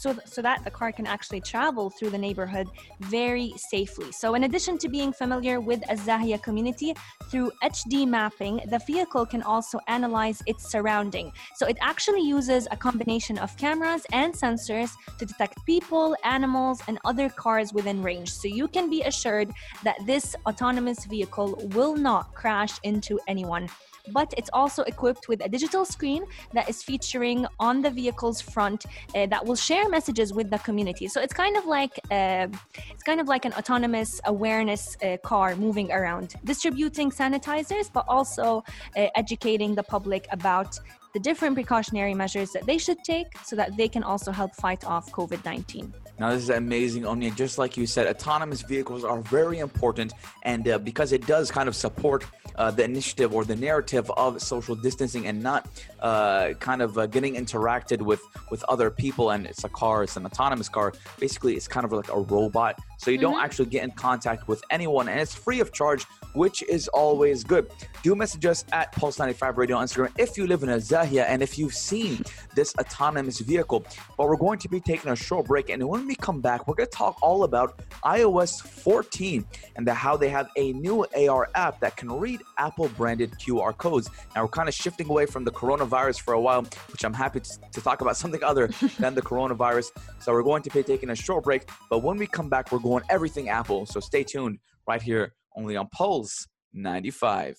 So, 0.00 0.16
so 0.24 0.42
that 0.42 0.64
the 0.64 0.70
car 0.70 0.92
can 0.92 1.06
actually 1.06 1.40
travel 1.40 1.90
through 1.90 2.10
the 2.10 2.18
neighborhood 2.18 2.68
very 3.00 3.52
safely. 3.56 4.10
So, 4.12 4.34
in 4.34 4.44
addition 4.44 4.76
to 4.78 4.88
being 4.88 5.12
familiar 5.12 5.60
with 5.60 5.88
Al 5.88 5.96
Zahia 5.96 6.38
community 6.42 6.94
through 7.30 7.52
HD 7.62 8.06
mapping, 8.06 8.60
the 8.70 8.80
vehicle 8.86 9.24
can 9.24 9.42
also 9.42 9.78
analyze 9.86 10.42
its 10.46 10.70
surrounding. 10.70 11.32
So, 11.56 11.66
it 11.66 11.76
actually 11.80 12.22
uses 12.22 12.66
a 12.70 12.76
combination 12.76 13.38
of 13.38 13.56
cameras 13.56 14.04
and 14.12 14.34
sensors 14.34 14.90
to 15.18 15.26
detect 15.26 15.64
people, 15.64 16.16
animals, 16.24 16.82
and 16.88 16.98
other 17.04 17.28
cars 17.28 17.72
within 17.72 18.02
range. 18.02 18.30
So, 18.32 18.48
you 18.48 18.66
can 18.68 18.90
be 18.90 19.02
assured 19.02 19.52
that 19.84 19.96
this 20.06 20.34
autonomous 20.46 21.04
vehicle 21.04 21.54
will 21.74 21.94
not 21.94 22.34
crash 22.34 22.80
into 22.82 23.20
anyone. 23.28 23.68
But 24.10 24.32
it's 24.36 24.50
also 24.52 24.82
equipped 24.84 25.28
with 25.28 25.44
a 25.44 25.48
digital 25.48 25.84
screen 25.84 26.24
that 26.54 26.68
is 26.68 26.82
featuring 26.82 27.46
on 27.60 27.82
the 27.82 27.90
vehicle's 27.90 28.40
front 28.40 28.86
uh, 28.86 29.26
that 29.26 29.44
will 29.44 29.56
share 29.56 29.88
messages 29.88 30.32
with 30.32 30.50
the 30.50 30.58
community. 30.58 31.08
So 31.08 31.20
it's 31.20 31.34
kind 31.34 31.56
of 31.56 31.66
like 31.66 32.00
uh, 32.10 32.46
it's 32.90 33.02
kind 33.02 33.20
of 33.20 33.28
like 33.28 33.44
an 33.44 33.52
autonomous 33.52 34.20
awareness 34.24 34.96
uh, 35.02 35.18
car 35.22 35.54
moving 35.56 35.92
around, 35.92 36.36
distributing 36.44 37.10
sanitizers, 37.10 37.92
but 37.92 38.04
also 38.08 38.64
uh, 38.96 39.06
educating 39.14 39.74
the 39.74 39.82
public 39.82 40.26
about 40.30 40.78
the 41.14 41.20
different 41.20 41.54
precautionary 41.54 42.14
measures 42.14 42.52
that 42.52 42.64
they 42.66 42.78
should 42.78 43.02
take 43.02 43.26
so 43.44 43.56
that 43.56 43.76
they 43.76 43.88
can 43.88 44.02
also 44.02 44.30
help 44.30 44.54
fight 44.54 44.84
off 44.84 45.10
COVID 45.12 45.44
19. 45.44 45.92
Now, 46.18 46.30
this 46.30 46.42
is 46.42 46.50
amazing, 46.50 47.06
Omnia. 47.06 47.30
Just 47.30 47.58
like 47.58 47.76
you 47.76 47.86
said, 47.86 48.06
autonomous 48.08 48.62
vehicles 48.62 49.04
are 49.04 49.20
very 49.22 49.60
important, 49.60 50.12
and 50.42 50.68
uh, 50.68 50.78
because 50.78 51.12
it 51.12 51.26
does 51.26 51.50
kind 51.50 51.68
of 51.68 51.76
support 51.76 52.24
uh, 52.58 52.70
the 52.70 52.84
initiative 52.84 53.32
or 53.32 53.44
the 53.44 53.56
narrative 53.56 54.10
of 54.16 54.42
social 54.42 54.74
distancing 54.74 55.26
and 55.26 55.42
not 55.42 55.66
uh, 56.00 56.54
kind 56.54 56.82
of 56.82 56.98
uh, 56.98 57.06
getting 57.06 57.34
interacted 57.34 58.02
with 58.02 58.22
with 58.50 58.64
other 58.68 58.90
people. 58.90 59.30
And 59.30 59.46
it's 59.46 59.64
a 59.64 59.68
car, 59.68 60.04
it's 60.04 60.16
an 60.16 60.26
autonomous 60.26 60.68
car. 60.68 60.92
Basically, 61.18 61.54
it's 61.54 61.68
kind 61.68 61.84
of 61.84 61.92
like 61.92 62.12
a 62.12 62.20
robot, 62.20 62.78
so 62.98 63.10
you 63.10 63.18
don't 63.18 63.40
actually 63.40 63.66
get 63.66 63.84
in 63.84 63.90
contact 63.92 64.48
with 64.48 64.62
anyone, 64.70 65.08
and 65.08 65.20
it's 65.20 65.34
free 65.34 65.60
of 65.60 65.72
charge, 65.72 66.04
which 66.34 66.62
is 66.62 66.88
always 66.88 67.44
good. 67.44 67.70
Do 68.02 68.14
message 68.14 68.46
us 68.46 68.64
at 68.72 68.92
Pulse95 68.94 69.56
Radio 69.56 69.76
on 69.76 69.86
Instagram 69.86 70.12
if 70.18 70.36
you 70.36 70.46
live 70.46 70.62
in 70.62 70.68
Al 70.68 70.78
Zahia 70.78 71.24
and 71.24 71.42
if 71.42 71.58
you've 71.58 71.74
seen 71.74 72.22
this 72.54 72.74
autonomous 72.78 73.40
vehicle. 73.40 73.84
But 74.16 74.28
we're 74.28 74.36
going 74.36 74.58
to 74.60 74.68
be 74.68 74.80
taking 74.80 75.10
a 75.10 75.16
short 75.16 75.46
break, 75.46 75.70
and 75.70 75.86
when 75.88 76.06
we 76.06 76.14
come 76.14 76.40
back, 76.40 76.66
we're 76.66 76.74
going 76.74 76.88
to 76.88 76.96
talk 76.96 77.16
all 77.22 77.44
about 77.44 77.80
iOS 78.04 78.62
14 78.62 79.44
and 79.76 79.86
the, 79.86 79.94
how 79.94 80.16
they 80.16 80.28
have 80.28 80.48
a 80.56 80.72
new 80.72 81.06
AR 81.16 81.48
app 81.54 81.80
that 81.80 81.96
can 81.96 82.10
read 82.10 82.40
Apple 82.58 82.88
branded 82.96 83.32
QR 83.32 83.76
codes. 83.76 84.10
Now, 84.34 84.42
we're 84.42 84.48
kind 84.48 84.68
of 84.68 84.74
shifting 84.74 85.08
away 85.08 85.26
from 85.26 85.44
the 85.44 85.50
coronavirus 85.88 86.20
for 86.20 86.34
a 86.34 86.40
while, 86.40 86.62
which 86.92 87.04
I'm 87.04 87.14
happy 87.14 87.40
to, 87.40 87.58
to 87.72 87.80
talk 87.80 88.00
about 88.00 88.16
something 88.22 88.42
other 88.42 88.68
than 88.98 89.14
the 89.14 89.22
coronavirus. 89.22 89.90
So, 90.20 90.32
we're 90.32 90.42
going 90.42 90.62
to 90.62 90.70
be 90.70 90.82
taking 90.82 91.10
a 91.10 91.16
short 91.16 91.44
break, 91.44 91.68
but 91.90 92.02
when 92.02 92.16
we 92.16 92.26
come 92.26 92.48
back, 92.48 92.72
we're 92.72 92.78
going 92.78 93.04
everything 93.10 93.48
Apple. 93.48 93.86
So, 93.86 94.00
stay 94.00 94.24
tuned 94.24 94.58
right 94.86 95.02
here 95.02 95.34
only 95.56 95.76
on 95.76 95.88
Pulse 95.88 96.46
95. 96.72 97.56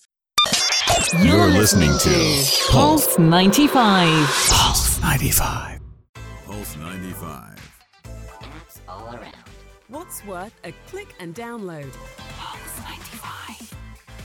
You're 1.22 1.48
listening 1.48 1.96
to 1.98 2.70
Pulse 2.70 3.18
95. 3.18 4.26
Pulse 4.48 5.00
95. 5.00 5.80
Pulse 6.46 6.76
95. 6.76 7.72
Apps 8.04 8.78
all 8.88 9.14
around. 9.14 9.34
What's 9.88 10.24
worth 10.24 10.54
a 10.64 10.72
click 10.88 11.14
and 11.18 11.34
download? 11.34 11.92
Pulse 12.38 12.78
95. 12.84 13.74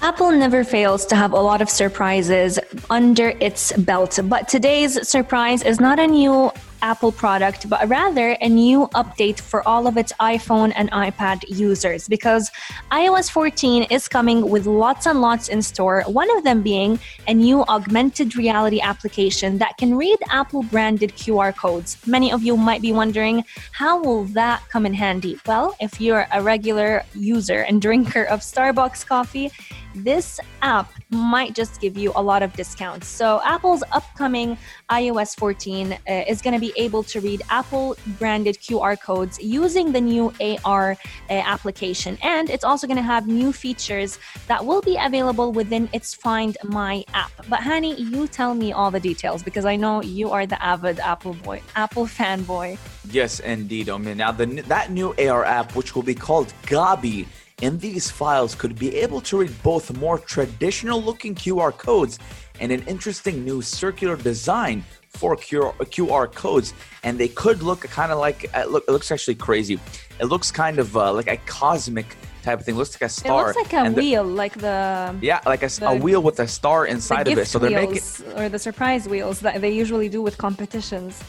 Apple 0.01 0.31
never 0.31 0.63
fails 0.63 1.05
to 1.07 1.15
have 1.15 1.31
a 1.31 1.39
lot 1.39 1.61
of 1.61 1.69
surprises 1.69 2.59
under 2.89 3.29
its 3.39 3.71
belt, 3.73 4.19
but 4.25 4.47
today's 4.47 5.07
surprise 5.07 5.63
is 5.63 5.79
not 5.79 5.99
a 5.99 6.07
new 6.07 6.51
Apple 6.81 7.11
product, 7.11 7.67
but 7.67 7.87
rather 7.89 8.37
a 8.41 8.47
new 8.47 8.87
update 8.93 9.39
for 9.39 9.67
all 9.67 9.87
of 9.87 9.97
its 9.97 10.13
iPhone 10.19 10.71
and 10.75 10.91
iPad 10.91 11.43
users 11.47 12.07
because 12.07 12.51
iOS 12.91 13.29
14 13.31 13.83
is 13.89 14.07
coming 14.07 14.49
with 14.49 14.67
lots 14.67 15.07
and 15.07 15.19
lots 15.19 15.47
in 15.47 15.61
store. 15.61 16.03
One 16.05 16.29
of 16.37 16.43
them 16.43 16.61
being 16.61 16.99
a 17.27 17.33
new 17.33 17.63
augmented 17.63 18.35
reality 18.35 18.81
application 18.81 19.57
that 19.57 19.77
can 19.77 19.95
read 19.95 20.19
Apple 20.29 20.61
branded 20.63 21.11
QR 21.15 21.55
codes. 21.55 21.97
Many 22.05 22.31
of 22.31 22.43
you 22.43 22.55
might 22.55 22.83
be 22.83 22.91
wondering, 22.91 23.43
how 23.71 24.01
will 24.01 24.25
that 24.39 24.61
come 24.69 24.85
in 24.85 24.93
handy? 24.93 25.39
Well, 25.47 25.75
if 25.81 25.99
you're 25.99 26.27
a 26.31 26.41
regular 26.43 27.03
user 27.15 27.61
and 27.61 27.81
drinker 27.81 28.25
of 28.25 28.41
Starbucks 28.41 29.07
coffee, 29.07 29.51
this 29.95 30.39
app 30.61 30.91
might 31.09 31.55
just 31.55 31.79
give 31.79 31.97
you 31.97 32.11
a 32.15 32.21
lot 32.21 32.43
of 32.43 32.53
discounts. 32.53 33.07
So, 33.07 33.41
Apple's 33.43 33.83
upcoming 33.91 34.57
iOS 34.89 35.35
14 35.37 35.93
uh, 35.93 35.97
is 36.27 36.41
going 36.41 36.53
to 36.53 36.59
be 36.59 36.73
able 36.75 37.03
to 37.03 37.21
read 37.21 37.41
Apple 37.49 37.95
branded 38.19 38.55
QR 38.57 38.99
codes 38.99 39.39
using 39.41 39.91
the 39.91 40.01
new 40.01 40.33
AR 40.63 40.91
uh, 40.91 41.33
application. 41.33 42.17
And 42.21 42.49
it's 42.49 42.63
also 42.63 42.87
going 42.87 42.97
to 42.97 43.03
have 43.03 43.27
new 43.27 43.53
features 43.53 44.19
that 44.47 44.65
will 44.65 44.81
be 44.81 44.97
available 44.99 45.51
within 45.51 45.89
its 45.93 46.13
Find 46.13 46.57
My 46.63 47.03
app. 47.13 47.31
But, 47.49 47.61
Hani, 47.61 47.97
you 47.97 48.27
tell 48.27 48.53
me 48.53 48.73
all 48.73 48.91
the 48.91 48.99
details 48.99 49.43
because 49.43 49.65
I 49.65 49.75
know 49.75 50.01
you 50.01 50.29
are 50.31 50.45
the 50.45 50.61
avid 50.63 50.99
Apple 50.99 51.33
boy, 51.33 51.61
Apple 51.75 52.05
fanboy. 52.05 52.77
Yes, 53.09 53.39
indeed, 53.39 53.87
Omin. 53.87 54.17
Now, 54.17 54.31
the, 54.31 54.45
that 54.45 54.91
new 54.91 55.13
AR 55.17 55.45
app, 55.45 55.75
which 55.75 55.95
will 55.95 56.03
be 56.03 56.15
called 56.15 56.53
Gobi, 56.65 57.27
in 57.61 57.77
these 57.79 58.11
files 58.11 58.53
could 58.55 58.77
be 58.77 58.95
able 58.97 59.21
to 59.21 59.37
read 59.39 59.63
both 59.63 59.95
more 59.97 60.19
traditional 60.19 61.01
looking 61.01 61.33
QR 61.35 61.75
codes 61.77 62.19
and 62.59 62.71
an 62.71 62.83
interesting 62.87 63.45
new 63.45 63.61
circular 63.61 64.15
design 64.17 64.83
for 65.09 65.35
QR, 65.37 65.73
QR 65.77 66.33
codes. 66.33 66.73
And 67.03 67.17
they 67.17 67.29
could 67.29 67.63
look 67.63 67.81
kind 67.81 68.11
of 68.11 68.19
like, 68.19 68.49
uh, 68.53 68.65
look, 68.65 68.83
it 68.87 68.91
looks 68.91 69.11
actually 69.11 69.35
crazy. 69.35 69.79
It 70.19 70.25
looks 70.25 70.51
kind 70.51 70.79
of 70.79 70.95
uh, 70.97 71.13
like 71.13 71.27
a 71.27 71.37
cosmic 71.45 72.17
type 72.43 72.59
of 72.59 72.65
thing. 72.65 72.75
It 72.75 72.77
looks 72.77 72.95
like 72.95 73.03
a 73.03 73.09
star. 73.09 73.51
It 73.51 73.55
looks 73.55 73.71
like 73.71 73.73
a 73.73 73.85
And 73.85 73.95
the- 73.95 74.01
wheel, 74.01 74.23
like 74.25 74.57
the. 74.59 75.15
yeah, 75.21 75.39
like 75.45 75.63
a, 75.63 75.67
the- 75.69 75.95
wheel 75.95 76.21
with 76.21 76.39
a 76.41 76.47
star 76.47 76.85
inside 76.85 77.29
of 77.29 77.37
it. 77.37 77.47
So 77.47 77.59
they're 77.59 77.69
making 77.71 77.93
wheels 77.93 78.21
or 78.35 78.49
the 78.49 78.59
surprise 78.59 79.07
wheels 79.07 79.39
that 79.39 79.61
they 79.61 79.71
usually 79.71 80.09
do 80.09 80.21
with 80.21 80.37
competitions. 80.37 81.23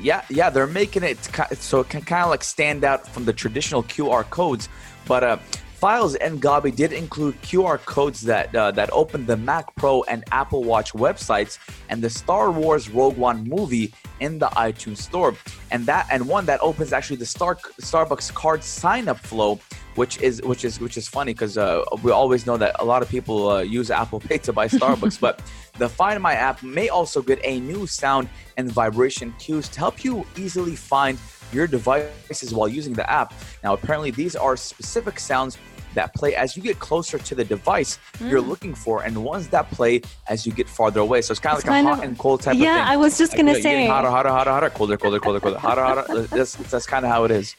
Yeah, 0.00 0.22
yeah, 0.28 0.50
they're 0.50 0.66
making 0.66 1.02
it 1.04 1.18
so 1.58 1.80
it 1.80 1.88
can 1.88 2.02
kind 2.02 2.24
of 2.24 2.30
like 2.30 2.44
stand 2.44 2.84
out 2.84 3.06
from 3.08 3.24
the 3.24 3.32
traditional 3.32 3.82
QR 3.84 4.28
codes. 4.30 4.68
But 5.06 5.22
uh, 5.22 5.36
Files 5.84 6.14
and 6.14 6.40
Gobi 6.40 6.70
did 6.70 6.94
include 6.94 7.34
QR 7.42 7.76
codes 7.76 8.22
that 8.22 8.56
uh, 8.56 8.70
that 8.70 8.88
opened 8.90 9.26
the 9.26 9.36
Mac 9.36 9.66
Pro 9.76 10.02
and 10.04 10.24
Apple 10.32 10.64
Watch 10.64 10.94
websites 10.94 11.58
and 11.90 12.00
the 12.00 12.08
Star 12.08 12.50
Wars 12.50 12.88
Rogue 12.88 13.18
One 13.18 13.46
movie 13.46 13.92
in 14.18 14.38
the 14.38 14.46
iTunes 14.56 14.96
Store, 14.96 15.34
and 15.70 15.84
that 15.84 16.06
and 16.10 16.26
one 16.26 16.46
that 16.46 16.58
opens 16.62 16.94
actually 16.94 17.16
the 17.16 17.26
Star 17.26 17.56
Starbucks 17.82 18.32
card 18.32 18.64
sign 18.64 19.08
up 19.08 19.18
flow. 19.18 19.60
Which 19.96 20.20
is 20.22 20.42
which 20.42 20.64
is 20.64 20.80
which 20.80 20.96
is 20.96 21.06
funny 21.06 21.34
because 21.34 21.58
uh, 21.58 21.84
we 22.02 22.10
always 22.10 22.46
know 22.46 22.56
that 22.56 22.74
a 22.80 22.84
lot 22.84 23.02
of 23.02 23.08
people 23.10 23.50
uh, 23.50 23.60
use 23.60 23.90
Apple 23.90 24.20
Pay 24.20 24.38
to 24.38 24.52
buy 24.54 24.66
Starbucks, 24.66 25.20
but 25.26 25.42
the 25.78 25.88
Find 25.88 26.20
My 26.20 26.32
app 26.32 26.62
may 26.62 26.88
also 26.88 27.20
get 27.20 27.38
a 27.44 27.60
new 27.60 27.86
sound 27.86 28.28
and 28.56 28.72
vibration 28.72 29.34
cues 29.38 29.68
to 29.68 29.78
help 29.78 30.02
you 30.02 30.24
easily 30.36 30.74
find 30.76 31.18
your 31.52 31.68
devices 31.68 32.52
while 32.52 32.68
using 32.68 32.92
the 32.92 33.08
app. 33.08 33.32
Now, 33.62 33.74
apparently, 33.74 34.10
these 34.10 34.34
are 34.34 34.56
specific 34.56 35.20
sounds 35.20 35.58
that 35.94 36.14
play 36.14 36.34
as 36.34 36.56
you 36.56 36.62
get 36.62 36.78
closer 36.78 37.18
to 37.18 37.34
the 37.34 37.44
device 37.44 37.98
you're 38.20 38.42
mm. 38.42 38.48
looking 38.48 38.74
for, 38.74 39.02
and 39.02 39.24
ones 39.24 39.48
that 39.48 39.70
play 39.70 40.02
as 40.28 40.46
you 40.46 40.52
get 40.52 40.68
farther 40.68 41.00
away. 41.00 41.22
So 41.22 41.32
it's 41.32 41.40
kind 41.40 41.54
of 41.54 41.58
It's 41.60 41.66
like 41.68 41.74
kind 41.76 41.86
a 41.88 41.90
of- 41.92 41.98
hot 41.98 42.06
and 42.06 42.18
cold 42.18 42.42
type 42.42 42.52
of 42.54 42.58
thing. 42.58 42.66
yeah. 42.66 42.84
I 42.88 42.96
was 42.96 43.16
just 43.18 43.32
Like, 43.32 43.38
gonna 43.38 43.52
you 43.52 43.58
know, 43.58 43.62
say. 43.62 43.86
hotter, 43.86 44.10
hotter, 44.10 44.28
hotter, 44.30 44.50
hotter, 44.50 44.70
colder, 44.70 44.96
colder, 44.96 45.20
colder, 45.20 45.40
colder, 45.40 45.58
hotter, 45.58 45.82
hotter. 45.82 46.20
That's, 46.36 46.54
that's 46.56 46.86
kind 46.86 47.04
of 47.04 47.10
how 47.10 47.24
it 47.24 47.30
is. 47.30 47.54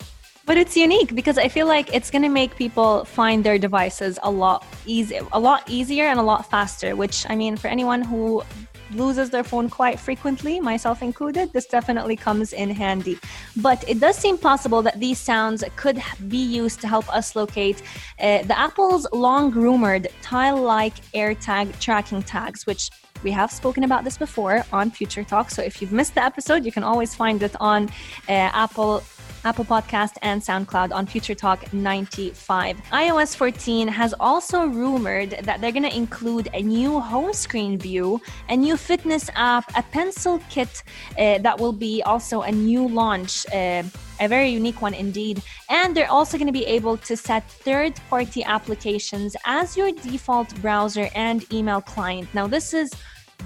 But 0.45 0.57
it's 0.57 0.77
unique 0.77 1.15
because 1.15 1.39
I 1.39 1.47
feel 1.47 1.65
like 1.65 1.91
it's 1.93 2.11
going 2.11 2.21
to 2.21 2.29
make 2.29 2.55
people 2.55 3.03
find 3.05 3.43
their 3.43 3.57
devices 3.57 4.19
a 4.21 4.29
lot 4.29 4.63
easy, 4.85 5.19
a 5.31 5.39
lot 5.39 5.63
easier 5.67 6.05
and 6.05 6.19
a 6.19 6.23
lot 6.23 6.47
faster. 6.51 6.95
Which 6.95 7.25
I 7.29 7.35
mean, 7.35 7.57
for 7.57 7.67
anyone 7.67 8.03
who 8.03 8.43
loses 8.91 9.29
their 9.29 9.43
phone 9.43 9.69
quite 9.69 9.99
frequently, 9.99 10.59
myself 10.59 11.01
included, 11.01 11.51
this 11.53 11.65
definitely 11.65 12.15
comes 12.15 12.53
in 12.53 12.69
handy. 12.69 13.17
But 13.57 13.83
it 13.87 13.99
does 13.99 14.17
seem 14.17 14.37
possible 14.37 14.81
that 14.83 14.99
these 14.99 15.19
sounds 15.19 15.63
could 15.75 16.01
be 16.27 16.37
used 16.37 16.81
to 16.81 16.87
help 16.87 17.07
us 17.13 17.35
locate 17.35 17.81
uh, 18.19 18.43
the 18.43 18.57
Apple's 18.57 19.07
long 19.11 19.51
rumored 19.51 20.07
tile 20.21 20.61
like 20.61 20.95
AirTag 21.13 21.79
tracking 21.79 22.23
tags, 22.23 22.65
which 22.65 22.89
we 23.23 23.31
have 23.31 23.51
spoken 23.51 23.83
about 23.83 24.03
this 24.03 24.17
before 24.17 24.63
on 24.71 24.91
Future 24.91 25.23
Talk. 25.23 25.49
So 25.49 25.61
if 25.63 25.81
you've 25.81 25.91
missed 25.91 26.15
the 26.15 26.23
episode, 26.23 26.63
you 26.63 26.71
can 26.71 26.83
always 26.83 27.15
find 27.15 27.41
it 27.41 27.55
on 27.59 27.87
uh, 28.29 28.51
Apple 28.65 29.03
Apple 29.45 29.63
Podcast, 29.63 30.17
and 30.23 30.41
SoundCloud 30.41 30.91
on 30.91 31.05
Future 31.05 31.35
Talk 31.35 31.71
95. 31.71 32.77
iOS 32.91 33.35
14 33.35 33.87
has 33.87 34.13
also 34.19 34.65
rumored 34.65 35.31
that 35.43 35.61
they're 35.61 35.71
going 35.71 35.83
to 35.83 35.95
include 35.95 36.49
a 36.53 36.61
new 36.61 36.99
home 36.99 37.31
screen 37.31 37.77
view, 37.77 38.19
a 38.49 38.57
new 38.57 38.75
fitness 38.75 39.29
app, 39.35 39.71
a 39.77 39.83
pencil 39.83 40.41
kit 40.49 40.83
uh, 41.19 41.37
that 41.37 41.59
will 41.59 41.73
be 41.73 42.01
also 42.03 42.41
a 42.41 42.51
new 42.51 42.87
launch. 42.87 43.45
Uh, 43.53 43.83
a 44.21 44.27
very 44.27 44.49
unique 44.49 44.81
one 44.81 44.93
indeed. 44.93 45.41
And 45.69 45.95
they're 45.95 46.09
also 46.09 46.37
going 46.37 46.47
to 46.47 46.53
be 46.53 46.65
able 46.65 46.97
to 46.97 47.17
set 47.17 47.49
third 47.49 47.95
party 48.09 48.43
applications 48.43 49.35
as 49.45 49.75
your 49.75 49.91
default 49.91 50.55
browser 50.61 51.09
and 51.15 51.45
email 51.53 51.81
client. 51.81 52.33
Now, 52.33 52.47
this 52.47 52.73
is 52.73 52.91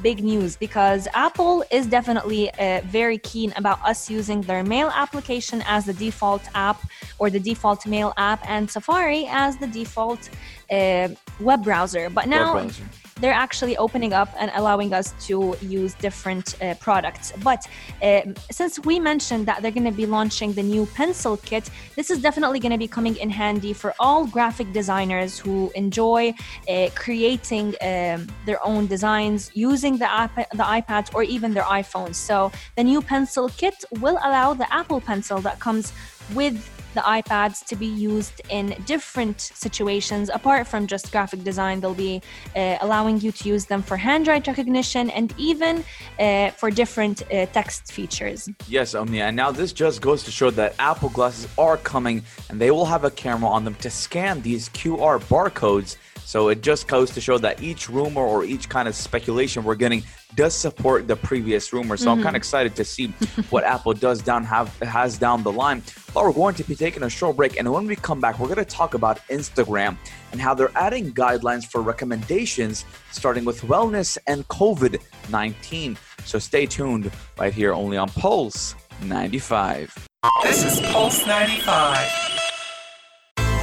big 0.01 0.23
news 0.23 0.55
because 0.55 1.07
Apple 1.13 1.63
is 1.71 1.87
definitely 1.87 2.51
uh, 2.53 2.81
very 2.85 3.17
keen 3.17 3.53
about 3.55 3.79
us 3.85 4.09
using 4.09 4.41
their 4.41 4.63
mail 4.63 4.91
application 4.93 5.63
as 5.65 5.85
the 5.85 5.93
default 5.93 6.41
app 6.55 6.81
or 7.19 7.29
the 7.29 7.39
default 7.39 7.85
mail 7.85 8.13
app 8.17 8.41
and 8.49 8.69
Safari 8.69 9.27
as 9.29 9.57
the 9.57 9.67
default 9.67 10.29
uh, 10.71 11.09
web 11.39 11.63
browser. 11.63 12.09
But 12.09 12.27
now 12.27 12.53
browser 12.53 12.83
they're 13.19 13.33
actually 13.33 13.77
opening 13.77 14.13
up 14.13 14.29
and 14.39 14.51
allowing 14.55 14.93
us 14.93 15.13
to 15.27 15.55
use 15.61 15.93
different 15.95 16.61
uh, 16.61 16.73
products. 16.75 17.33
But 17.43 17.67
uh, 18.01 18.21
since 18.51 18.79
we 18.79 18.99
mentioned 18.99 19.45
that 19.47 19.61
they're 19.61 19.71
going 19.71 19.85
to 19.85 19.91
be 19.91 20.05
launching 20.05 20.53
the 20.53 20.63
new 20.63 20.85
pencil 20.87 21.37
kit, 21.37 21.69
this 21.95 22.09
is 22.09 22.21
definitely 22.21 22.59
going 22.59 22.71
to 22.71 22.77
be 22.77 22.87
coming 22.87 23.15
in 23.17 23.29
handy 23.29 23.73
for 23.73 23.93
all 23.99 24.25
graphic 24.25 24.71
designers 24.73 25.39
who 25.39 25.71
enjoy 25.75 26.33
uh, 26.69 26.89
creating 26.95 27.75
um, 27.81 28.27
their 28.45 28.65
own 28.65 28.87
designs 28.87 29.51
using 29.53 29.97
the, 29.97 30.05
iPad, 30.05 30.49
the 30.51 30.63
iPads 30.63 31.13
or 31.13 31.23
even 31.23 31.53
their 31.53 31.63
iPhones. 31.63 32.15
So 32.15 32.51
the 32.75 32.83
new 32.83 33.01
pencil 33.01 33.49
kit 33.49 33.83
will 33.99 34.17
allow 34.23 34.53
the 34.53 34.71
Apple 34.73 35.01
Pencil 35.01 35.39
that 35.41 35.59
comes 35.59 35.93
with 36.33 36.57
the 36.93 37.01
iPads 37.01 37.65
to 37.65 37.75
be 37.75 37.85
used 37.85 38.41
in 38.49 38.75
different 38.85 39.39
situations 39.39 40.29
apart 40.33 40.67
from 40.67 40.87
just 40.87 41.11
graphic 41.11 41.43
design. 41.43 41.79
They'll 41.79 41.93
be 41.93 42.21
uh, 42.55 42.77
allowing 42.81 43.19
you 43.19 43.31
to 43.31 43.49
use 43.49 43.65
them 43.65 43.81
for 43.81 43.97
handwrite 43.97 44.47
recognition 44.47 45.09
and 45.11 45.33
even 45.37 45.83
uh, 46.19 46.51
for 46.51 46.71
different 46.71 47.21
uh, 47.23 47.45
text 47.47 47.91
features. 47.91 48.49
Yes, 48.67 48.95
Omnia. 48.95 49.25
And 49.25 49.35
now 49.35 49.51
this 49.51 49.73
just 49.73 50.01
goes 50.01 50.23
to 50.23 50.31
show 50.31 50.49
that 50.51 50.75
Apple 50.79 51.09
glasses 51.09 51.47
are 51.57 51.77
coming 51.77 52.23
and 52.49 52.59
they 52.59 52.71
will 52.71 52.85
have 52.85 53.03
a 53.03 53.11
camera 53.11 53.49
on 53.49 53.63
them 53.63 53.75
to 53.75 53.89
scan 53.89 54.41
these 54.41 54.69
QR 54.69 55.19
barcodes 55.19 55.97
so 56.29 56.49
it 56.49 56.61
just 56.61 56.87
goes 56.87 57.09
to 57.09 57.21
show 57.21 57.39
that 57.39 57.59
each 57.59 57.89
rumor 57.89 58.21
or 58.21 58.43
each 58.43 58.69
kind 58.69 58.87
of 58.87 58.93
speculation 58.93 59.63
we're 59.63 59.73
getting 59.73 60.03
does 60.35 60.53
support 60.53 61.07
the 61.07 61.15
previous 61.15 61.73
rumor. 61.73 61.97
So 61.97 62.03
mm-hmm. 62.03 62.19
I'm 62.19 62.23
kind 62.23 62.35
of 62.35 62.39
excited 62.39 62.75
to 62.75 62.85
see 62.85 63.07
what 63.49 63.63
Apple 63.75 63.93
does 63.93 64.21
down 64.21 64.43
have 64.45 64.77
has 64.79 65.17
down 65.17 65.43
the 65.43 65.51
line. 65.51 65.81
But 66.13 66.23
we're 66.23 66.33
going 66.33 66.55
to 66.55 66.63
be 66.63 66.75
taking 66.75 67.03
a 67.03 67.09
short 67.09 67.35
break, 67.35 67.57
and 67.57 67.71
when 67.71 67.85
we 67.85 67.95
come 67.95 68.19
back, 68.19 68.39
we're 68.39 68.47
going 68.47 68.57
to 68.57 68.65
talk 68.65 68.93
about 68.93 69.19
Instagram 69.27 69.97
and 70.31 70.41
how 70.41 70.53
they're 70.53 70.71
adding 70.75 71.11
guidelines 71.11 71.65
for 71.65 71.81
recommendations, 71.81 72.85
starting 73.11 73.45
with 73.45 73.61
wellness 73.61 74.17
and 74.27 74.47
COVID 74.47 75.01
19. 75.29 75.97
So 76.25 76.39
stay 76.39 76.65
tuned 76.65 77.11
right 77.37 77.53
here, 77.53 77.73
only 77.73 77.97
on 77.97 78.09
Pulse 78.09 78.75
95. 79.03 80.07
This 80.43 80.63
is 80.63 80.79
Pulse 80.91 81.25
95. 81.25 82.09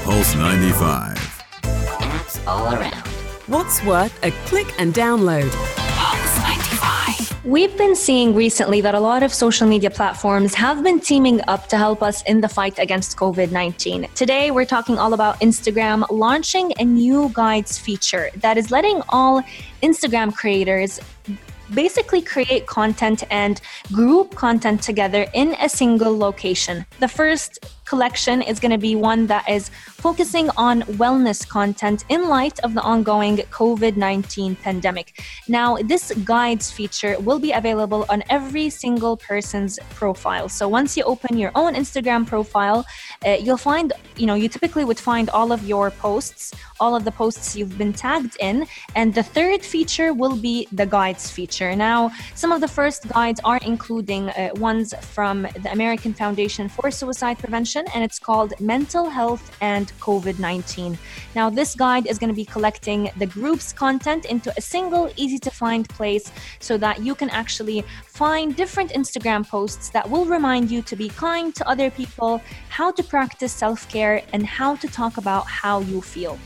Pulse 0.05 0.35
95 0.37 1.37
all 2.47 2.75
around. 2.75 3.07
What's 3.47 3.83
worth 3.85 4.17
a 4.25 4.31
click 4.47 4.73
and 4.79 4.95
download? 4.95 5.86
We've 7.47 7.79
been 7.79 7.95
seeing 7.95 8.35
recently 8.35 8.81
that 8.81 8.97
a 8.97 8.99
lot 8.99 9.23
of 9.23 9.33
social 9.33 9.69
media 9.69 9.89
platforms 9.89 10.53
have 10.55 10.83
been 10.83 10.99
teaming 10.99 11.41
up 11.47 11.69
to 11.69 11.79
help 11.79 12.03
us 12.03 12.25
in 12.25 12.41
the 12.41 12.49
fight 12.49 12.81
against 12.81 13.17
COVID 13.17 13.53
19. 13.53 14.09
Today, 14.17 14.51
we're 14.51 14.65
talking 14.65 14.99
all 14.99 15.15
about 15.15 15.39
Instagram 15.39 16.05
launching 16.11 16.73
a 16.81 16.85
new 16.85 17.31
guides 17.33 17.79
feature 17.79 18.31
that 18.39 18.59
is 18.59 18.73
letting 18.73 19.01
all 19.11 19.45
Instagram 19.81 20.35
creators 20.35 20.99
basically 21.73 22.21
create 22.21 22.67
content 22.67 23.23
and 23.31 23.61
group 23.93 24.35
content 24.35 24.83
together 24.83 25.27
in 25.33 25.55
a 25.61 25.69
single 25.69 26.19
location. 26.19 26.85
The 26.99 27.07
first 27.07 27.61
collection 27.87 28.43
is 28.43 28.61
going 28.61 28.73
to 28.73 28.79
be 28.79 28.97
one 28.97 29.27
that 29.29 29.49
is 29.49 29.71
focusing 30.07 30.51
on 30.57 30.83
wellness 31.01 31.49
content 31.49 32.05
in 32.09 32.29
light 32.29 32.59
of 32.61 32.75
the 32.75 32.83
ongoing 32.83 33.37
COVID 33.37 33.97
19 33.97 34.57
pandemic. 34.57 35.23
Now, 35.49 35.77
this 35.77 36.13
guides 36.25 36.71
feature 36.71 37.19
will 37.21 37.39
be 37.39 37.53
available 37.53 38.05
on 38.09 38.23
every 38.29 38.69
single 38.71 39.17
person's 39.17 39.79
profile. 39.91 40.49
So 40.49 40.69
once 40.69 40.97
you 40.97 41.05
open 41.05 41.39
your 41.39 41.53
own 41.55 41.75
Instagram 41.75 42.27
profile, 42.27 42.85
uh, 43.25 43.37
you'll 43.41 43.57
find, 43.57 43.93
you 44.17 44.27
know, 44.27 44.35
you 44.35 44.49
typically 44.49 44.85
would 44.85 44.99
find 44.99 45.31
all 45.31 45.53
of 45.53 45.65
your 45.65 45.91
posts, 45.91 46.53
all 46.81 46.95
of 46.95 47.05
the 47.05 47.13
posts 47.13 47.57
you've 47.57 47.79
been 47.79 47.93
tagged 47.93 48.37
in. 48.41 48.67
And 48.95 49.15
the 49.15 49.23
third 49.23 49.65
feature 49.65 50.13
will 50.13 50.37
be 50.37 50.69
the 50.73 50.87
guides 50.87 51.31
feature. 51.31 51.75
Now, 51.75 52.11
some 52.35 52.53
of 52.53 52.61
the 52.61 52.69
first 52.69 53.09
guides 53.09 53.41
are 53.45 53.61
including 53.63 54.31
uh, 54.31 54.51
ones 54.57 54.93
from 55.01 55.43
the 55.63 55.71
American 55.73 56.13
Foundation 56.13 56.69
for 56.69 56.91
Suicide 56.91 57.39
Prevention 57.39 57.76
and 57.95 58.03
it's 58.03 58.19
called 58.19 58.55
Mental 58.61 59.11
Health 59.11 59.57
and 59.61 59.93
COVID 60.01 60.39
19. 60.39 60.99
Now, 61.35 61.51
this 61.51 61.75
guide 61.75 62.07
is 62.07 62.19
going 62.19 62.31
to 62.31 62.35
be 62.35 62.45
collecting 62.45 63.11
the 63.19 63.27
group's 63.27 63.73
content 63.73 64.25
into 64.25 64.53
a 64.57 64.61
single, 64.61 65.11
easy 65.17 65.39
to 65.39 65.51
find 65.51 65.89
place 65.89 66.33
so 66.61 66.79
that 66.79 67.03
you 67.03 67.15
can 67.15 67.31
actually 67.31 67.85
find 68.05 68.57
different 68.57 68.91
Instagram 68.93 69.47
posts 69.47 69.91
that 69.91 70.09
will 70.09 70.25
remind 70.25 70.71
you 70.71 70.83
to 70.83 70.97
be 70.97 71.09
kind 71.11 71.55
to 71.55 71.69
other 71.69 71.91
people, 71.91 72.41
how 72.69 72.91
to 72.93 73.03
practice 73.03 73.53
self 73.53 73.89
care, 73.89 74.23
and 74.33 74.47
how 74.47 74.77
to 74.77 74.89
talk 74.89 75.19
about 75.19 75.47
how 75.47 75.81
you 75.81 76.01
feel. 76.01 76.39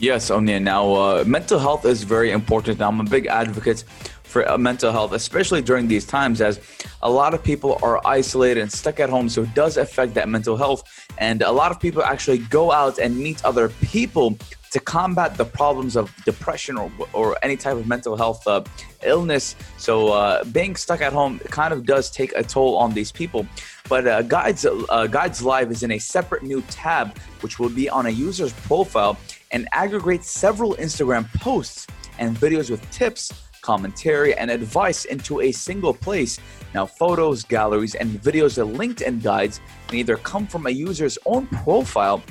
Yes, 0.00 0.30
Omnia. 0.30 0.60
Now, 0.60 0.94
uh, 0.94 1.24
mental 1.26 1.58
health 1.58 1.84
is 1.84 2.04
very 2.04 2.30
important. 2.30 2.80
I'm 2.80 3.00
a 3.00 3.04
big 3.04 3.26
advocate 3.26 3.82
for 4.28 4.48
uh, 4.48 4.58
mental 4.58 4.92
health, 4.92 5.12
especially 5.12 5.62
during 5.62 5.88
these 5.88 6.04
times, 6.04 6.40
as 6.40 6.60
a 7.02 7.10
lot 7.10 7.34
of 7.34 7.42
people 7.42 7.78
are 7.82 8.00
isolated 8.06 8.60
and 8.60 8.70
stuck 8.70 9.00
at 9.00 9.08
home. 9.08 9.28
So 9.28 9.42
it 9.42 9.54
does 9.54 9.76
affect 9.76 10.14
that 10.14 10.28
mental 10.28 10.56
health. 10.56 10.82
And 11.18 11.42
a 11.42 11.50
lot 11.50 11.70
of 11.72 11.80
people 11.80 12.02
actually 12.02 12.38
go 12.38 12.70
out 12.70 12.98
and 12.98 13.16
meet 13.18 13.44
other 13.44 13.70
people 13.92 14.36
to 14.70 14.80
combat 14.80 15.36
the 15.36 15.44
problems 15.44 15.96
of 15.96 16.14
depression 16.24 16.76
or, 16.76 16.92
or 17.12 17.36
any 17.42 17.56
type 17.56 17.76
of 17.76 17.86
mental 17.86 18.16
health 18.16 18.46
uh, 18.46 18.62
illness. 19.02 19.56
So 19.78 20.08
uh, 20.08 20.44
being 20.44 20.76
stuck 20.76 21.00
at 21.00 21.12
home 21.12 21.38
kind 21.50 21.72
of 21.72 21.86
does 21.86 22.10
take 22.10 22.32
a 22.36 22.42
toll 22.42 22.76
on 22.76 22.92
these 22.92 23.10
people. 23.10 23.46
But 23.88 24.06
uh, 24.06 24.22
Guides 24.22 24.66
uh, 24.66 25.06
Guides 25.06 25.42
Live 25.42 25.70
is 25.70 25.82
in 25.82 25.92
a 25.92 25.98
separate 25.98 26.42
new 26.42 26.60
tab, 26.68 27.16
which 27.40 27.58
will 27.58 27.70
be 27.70 27.88
on 27.88 28.06
a 28.06 28.10
user's 28.10 28.52
profile 28.52 29.16
and 29.50 29.66
aggregate 29.72 30.24
several 30.24 30.74
Instagram 30.74 31.26
posts 31.40 31.86
and 32.18 32.36
videos 32.36 32.68
with 32.70 32.88
tips 32.90 33.32
commentary, 33.68 34.32
and 34.40 34.50
advice 34.50 35.04
into 35.04 35.42
a 35.42 35.50
single 35.52 35.92
place. 36.06 36.40
Now, 36.76 36.86
photos, 36.86 37.44
galleries, 37.44 37.94
and 38.00 38.08
videos 38.28 38.54
and 38.56 38.70
LinkedIn 38.80 39.22
guides 39.22 39.60
can 39.86 39.98
either 39.98 40.16
come 40.30 40.46
from 40.46 40.62
a 40.66 40.74
user's 40.88 41.18
own 41.26 41.44
profile 41.64 42.22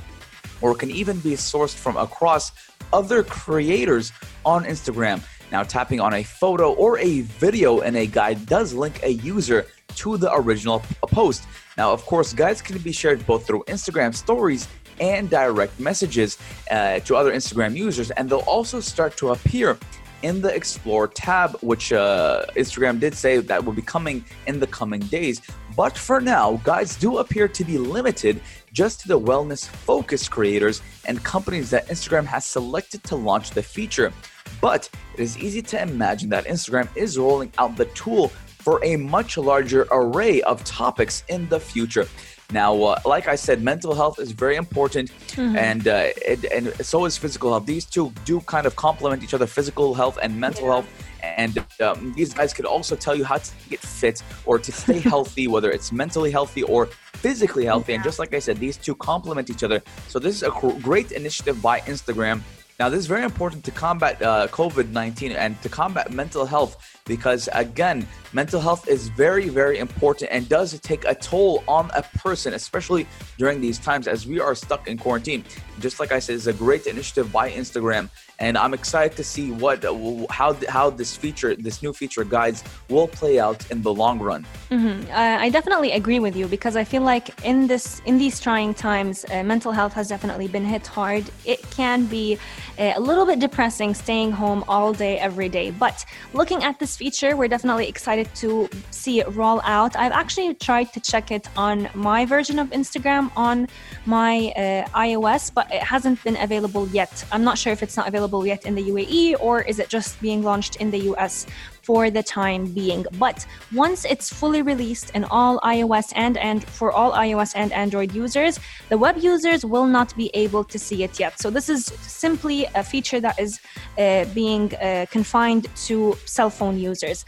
or 0.62 0.74
can 0.82 0.90
even 1.02 1.18
be 1.20 1.34
sourced 1.52 1.78
from 1.84 1.96
across 2.08 2.46
other 2.92 3.22
creators 3.22 4.06
on 4.54 4.66
Instagram. 4.74 5.18
Now, 5.52 5.62
tapping 5.62 6.00
on 6.08 6.14
a 6.22 6.24
photo 6.24 6.68
or 6.74 6.98
a 6.98 7.22
video 7.46 7.70
in 7.88 7.94
a 8.04 8.08
guide 8.08 8.40
does 8.48 8.74
link 8.74 8.96
a 9.04 9.12
user 9.34 9.60
to 10.02 10.18
the 10.18 10.30
original 10.42 10.80
post. 11.18 11.42
Now, 11.78 11.94
of 11.94 12.02
course, 12.12 12.34
guides 12.34 12.62
can 12.68 12.78
be 12.90 12.94
shared 13.02 13.20
both 13.30 13.46
through 13.46 13.64
Instagram 13.76 14.12
stories 14.24 14.68
and 15.00 15.30
direct 15.30 15.80
messages 15.80 16.32
uh, 16.72 17.00
to 17.06 17.12
other 17.16 17.32
Instagram 17.40 17.76
users, 17.76 18.10
and 18.18 18.24
they'll 18.28 18.50
also 18.56 18.80
start 18.80 19.12
to 19.22 19.26
appear 19.36 19.78
in 20.24 20.42
the 20.42 20.54
Explore 20.54 21.08
tab, 21.08 21.58
which 21.62 21.94
uh, 21.94 22.46
Instagram 22.56 23.00
did 23.00 23.14
say 23.14 23.38
that 23.38 23.64
will 23.64 23.74
be 23.74 23.82
coming 23.82 24.24
in 24.48 24.60
the 24.60 24.68
coming 24.68 25.02
days. 25.02 25.42
But 25.76 25.98
for 25.98 26.20
now, 26.20 26.60
guides 26.64 26.96
do 26.96 27.20
appear 27.20 27.48
to 27.48 27.64
be 27.64 27.78
limited 27.78 28.42
just 28.74 29.02
to 29.02 29.08
the 29.08 29.20
wellness 29.20 29.68
focused 29.68 30.32
creators 30.32 30.82
and 31.06 31.24
companies 31.24 31.70
that 31.70 31.88
Instagram 31.88 32.26
has 32.26 32.46
selected 32.46 33.04
to 33.06 33.16
launch 33.16 33.52
the 33.52 33.62
feature. 33.62 34.12
But 34.60 34.90
it 35.14 35.20
is 35.20 35.38
easy 35.38 35.62
to 35.62 35.82
imagine 35.82 36.30
that 36.30 36.46
Instagram 36.46 36.90
is 36.96 37.18
rolling 37.18 37.52
out 37.58 37.76
the 37.76 37.86
tool 37.86 38.32
for 38.68 38.84
a 38.84 38.98
much 38.98 39.38
larger 39.38 39.88
array 39.92 40.42
of 40.42 40.64
topics 40.66 41.24
in 41.30 41.48
the 41.48 41.60
future. 41.60 42.06
Now, 42.52 42.82
uh, 42.82 43.02
like 43.06 43.28
I 43.28 43.36
said, 43.36 43.62
mental 43.62 43.94
health 43.94 44.20
is 44.20 44.32
very 44.32 44.56
important, 44.56 45.12
and 45.38 45.86
uh, 45.86 46.08
it, 46.16 46.46
and 46.46 46.74
so 46.86 47.04
is 47.04 47.18
physical 47.18 47.50
health. 47.52 47.66
These 47.66 47.86
two 47.86 48.14
do 48.24 48.40
kind 48.42 48.66
of 48.66 48.76
complement 48.78 49.22
each 49.22 49.34
other: 49.34 49.46
physical 49.48 49.94
health 49.94 50.18
and 50.22 50.40
mental 50.40 50.68
health. 50.68 50.88
And 51.22 51.64
um, 51.82 52.14
these 52.14 52.34
guys 52.34 52.54
could 52.54 52.66
also 52.66 52.96
tell 52.96 53.16
you 53.16 53.26
how 53.26 53.38
to 53.38 53.52
get 53.70 53.80
fit 53.80 54.24
or 54.46 54.60
to 54.60 54.72
stay 54.72 55.00
healthy, 55.14 55.48
whether 55.48 55.70
it's 55.72 55.92
mentally 55.92 56.32
healthy 56.32 56.64
or 56.64 56.86
physically 57.16 57.66
healthy. 57.66 57.96
And 57.96 58.04
just 58.04 58.18
like 58.18 58.34
I 58.34 58.40
said, 58.40 58.58
these 58.58 58.78
two 58.78 58.96
complement 58.96 59.50
each 59.50 59.64
other. 59.64 59.82
So 60.08 60.20
this 60.20 60.36
is 60.36 60.44
a 60.44 60.52
gr- 60.52 60.80
great 60.82 61.12
initiative 61.12 61.62
by 61.62 61.82
Instagram. 61.82 62.42
Now, 62.80 62.90
this 62.90 63.00
is 63.00 63.08
very 63.08 63.24
important 63.24 63.64
to 63.64 63.72
combat 63.72 64.22
uh, 64.22 64.48
COVID 64.52 64.92
19 64.92 65.32
and 65.32 65.60
to 65.64 65.70
combat 65.70 66.12
mental 66.12 66.46
health 66.46 66.78
because, 67.06 67.50
again, 67.54 68.08
mental 68.34 68.62
health 68.62 68.88
is 68.88 69.08
very, 69.08 69.50
very 69.50 69.80
important 69.80 70.30
and 70.32 70.48
does 70.48 70.80
take 70.82 71.04
a 71.06 71.16
toll 71.16 71.64
on 71.68 71.90
a 71.96 72.04
person, 72.04 72.54
especially 72.54 73.08
during 73.40 73.62
these 73.62 73.80
times 73.80 74.08
as 74.08 74.28
we 74.28 74.40
are 74.40 74.54
stuck 74.54 74.88
in 74.88 74.96
quarantine. 74.96 75.44
Just 75.80 76.00
like 76.00 76.12
I 76.12 76.20
said, 76.20 76.36
it's 76.36 76.46
a 76.46 76.54
great 76.54 76.86
initiative 76.86 77.32
by 77.32 77.50
Instagram, 77.50 78.10
and 78.38 78.56
I'm 78.58 78.76
excited 78.76 79.18
to 79.18 79.24
see 79.24 79.50
what, 79.50 79.84
how, 80.30 80.56
how 80.70 80.92
this 80.92 81.16
feature, 81.16 81.56
this 81.56 81.82
new 81.82 81.94
feature 81.94 82.24
guides 82.24 82.64
will 82.90 83.08
play 83.08 83.40
out 83.40 83.70
in 83.72 83.82
the 83.82 83.94
long 83.94 84.20
run. 84.20 84.46
Mm-hmm. 84.70 85.12
I 85.12 85.50
definitely 85.50 85.94
agree 85.94 86.20
with 86.20 86.36
you 86.36 86.48
because 86.48 86.76
I 86.76 86.84
feel 86.84 87.02
like 87.02 87.44
in 87.44 87.68
this 87.68 88.02
in 88.06 88.18
these 88.18 88.40
trying 88.40 88.74
times, 88.74 89.26
uh, 89.32 89.44
mental 89.44 89.72
health 89.72 89.94
has 89.94 90.08
definitely 90.08 90.48
been 90.48 90.66
hit 90.66 90.86
hard. 90.86 91.26
It 91.46 91.62
can 91.72 92.06
be 92.06 92.38
a 92.78 93.00
little 93.00 93.26
bit 93.26 93.40
depressing 93.40 93.94
staying 93.94 94.32
home 94.32 94.64
all 94.68 94.94
day 94.94 95.18
every 95.20 95.50
day. 95.50 95.72
But 95.72 96.06
looking 96.34 96.64
at 96.64 96.80
this 96.80 96.96
feature, 96.96 97.36
we're 97.36 97.48
definitely 97.48 97.88
excited 97.88 98.34
to 98.36 98.70
see 98.92 99.20
it 99.20 99.28
roll 99.34 99.62
out. 99.64 99.96
I've 99.96 100.12
actually 100.12 100.54
tried 100.56 100.94
to 100.94 101.00
check 101.00 101.32
it 101.32 101.48
on 101.58 101.90
my 101.94 102.26
version 102.26 102.60
of 102.60 102.70
Instagram 102.70 103.32
on 103.36 103.68
my 104.06 104.54
uh, 104.56 105.00
iOS, 105.00 105.54
but 105.54 105.72
it 105.74 105.82
hasn't 105.82 106.24
been 106.24 106.38
available 106.38 106.88
yet. 106.90 107.26
I'm 107.32 107.44
not 107.44 107.58
sure 107.58 107.74
if 107.74 107.82
it's 107.82 107.98
not 107.98 108.08
available 108.08 108.46
yet 108.46 108.66
in 108.66 108.76
the 108.76 108.84
UAE 108.84 109.36
or 109.40 109.62
is 109.62 109.80
it 109.80 109.90
just 109.90 110.20
being 110.22 110.44
launched 110.44 110.78
in 110.78 110.92
the 110.92 111.00
US 111.12 111.46
for 111.88 112.12
the 112.18 112.24
time 112.42 112.64
being. 112.82 113.06
But 113.26 113.38
once 113.86 114.00
it's 114.14 114.28
fully 114.40 114.62
released 114.74 115.08
in 115.18 115.24
all 115.38 115.54
iOS 115.76 116.08
and 116.24 116.36
and 116.50 116.60
for 116.80 116.90
all 116.98 117.12
iOS 117.28 117.52
and 117.62 117.70
Android 117.84 118.12
users, 118.24 118.54
the 118.92 118.98
web 119.06 119.18
users 119.34 119.62
will 119.74 119.90
not 119.98 120.10
be 120.22 120.28
able 120.46 120.64
to 120.74 120.78
see 120.88 121.00
it 121.08 121.14
yet. 121.24 121.34
So 121.44 121.48
this 121.58 121.68
is 121.76 121.82
simply 122.26 122.60
a 122.82 122.84
feature 122.94 123.22
that 123.28 123.38
is 123.46 123.52
uh, 123.98 124.26
being 124.42 124.66
uh, 124.76 125.06
confined 125.18 125.64
to 125.88 125.98
cell 126.26 126.52
phone 126.60 126.78
users. 126.92 127.20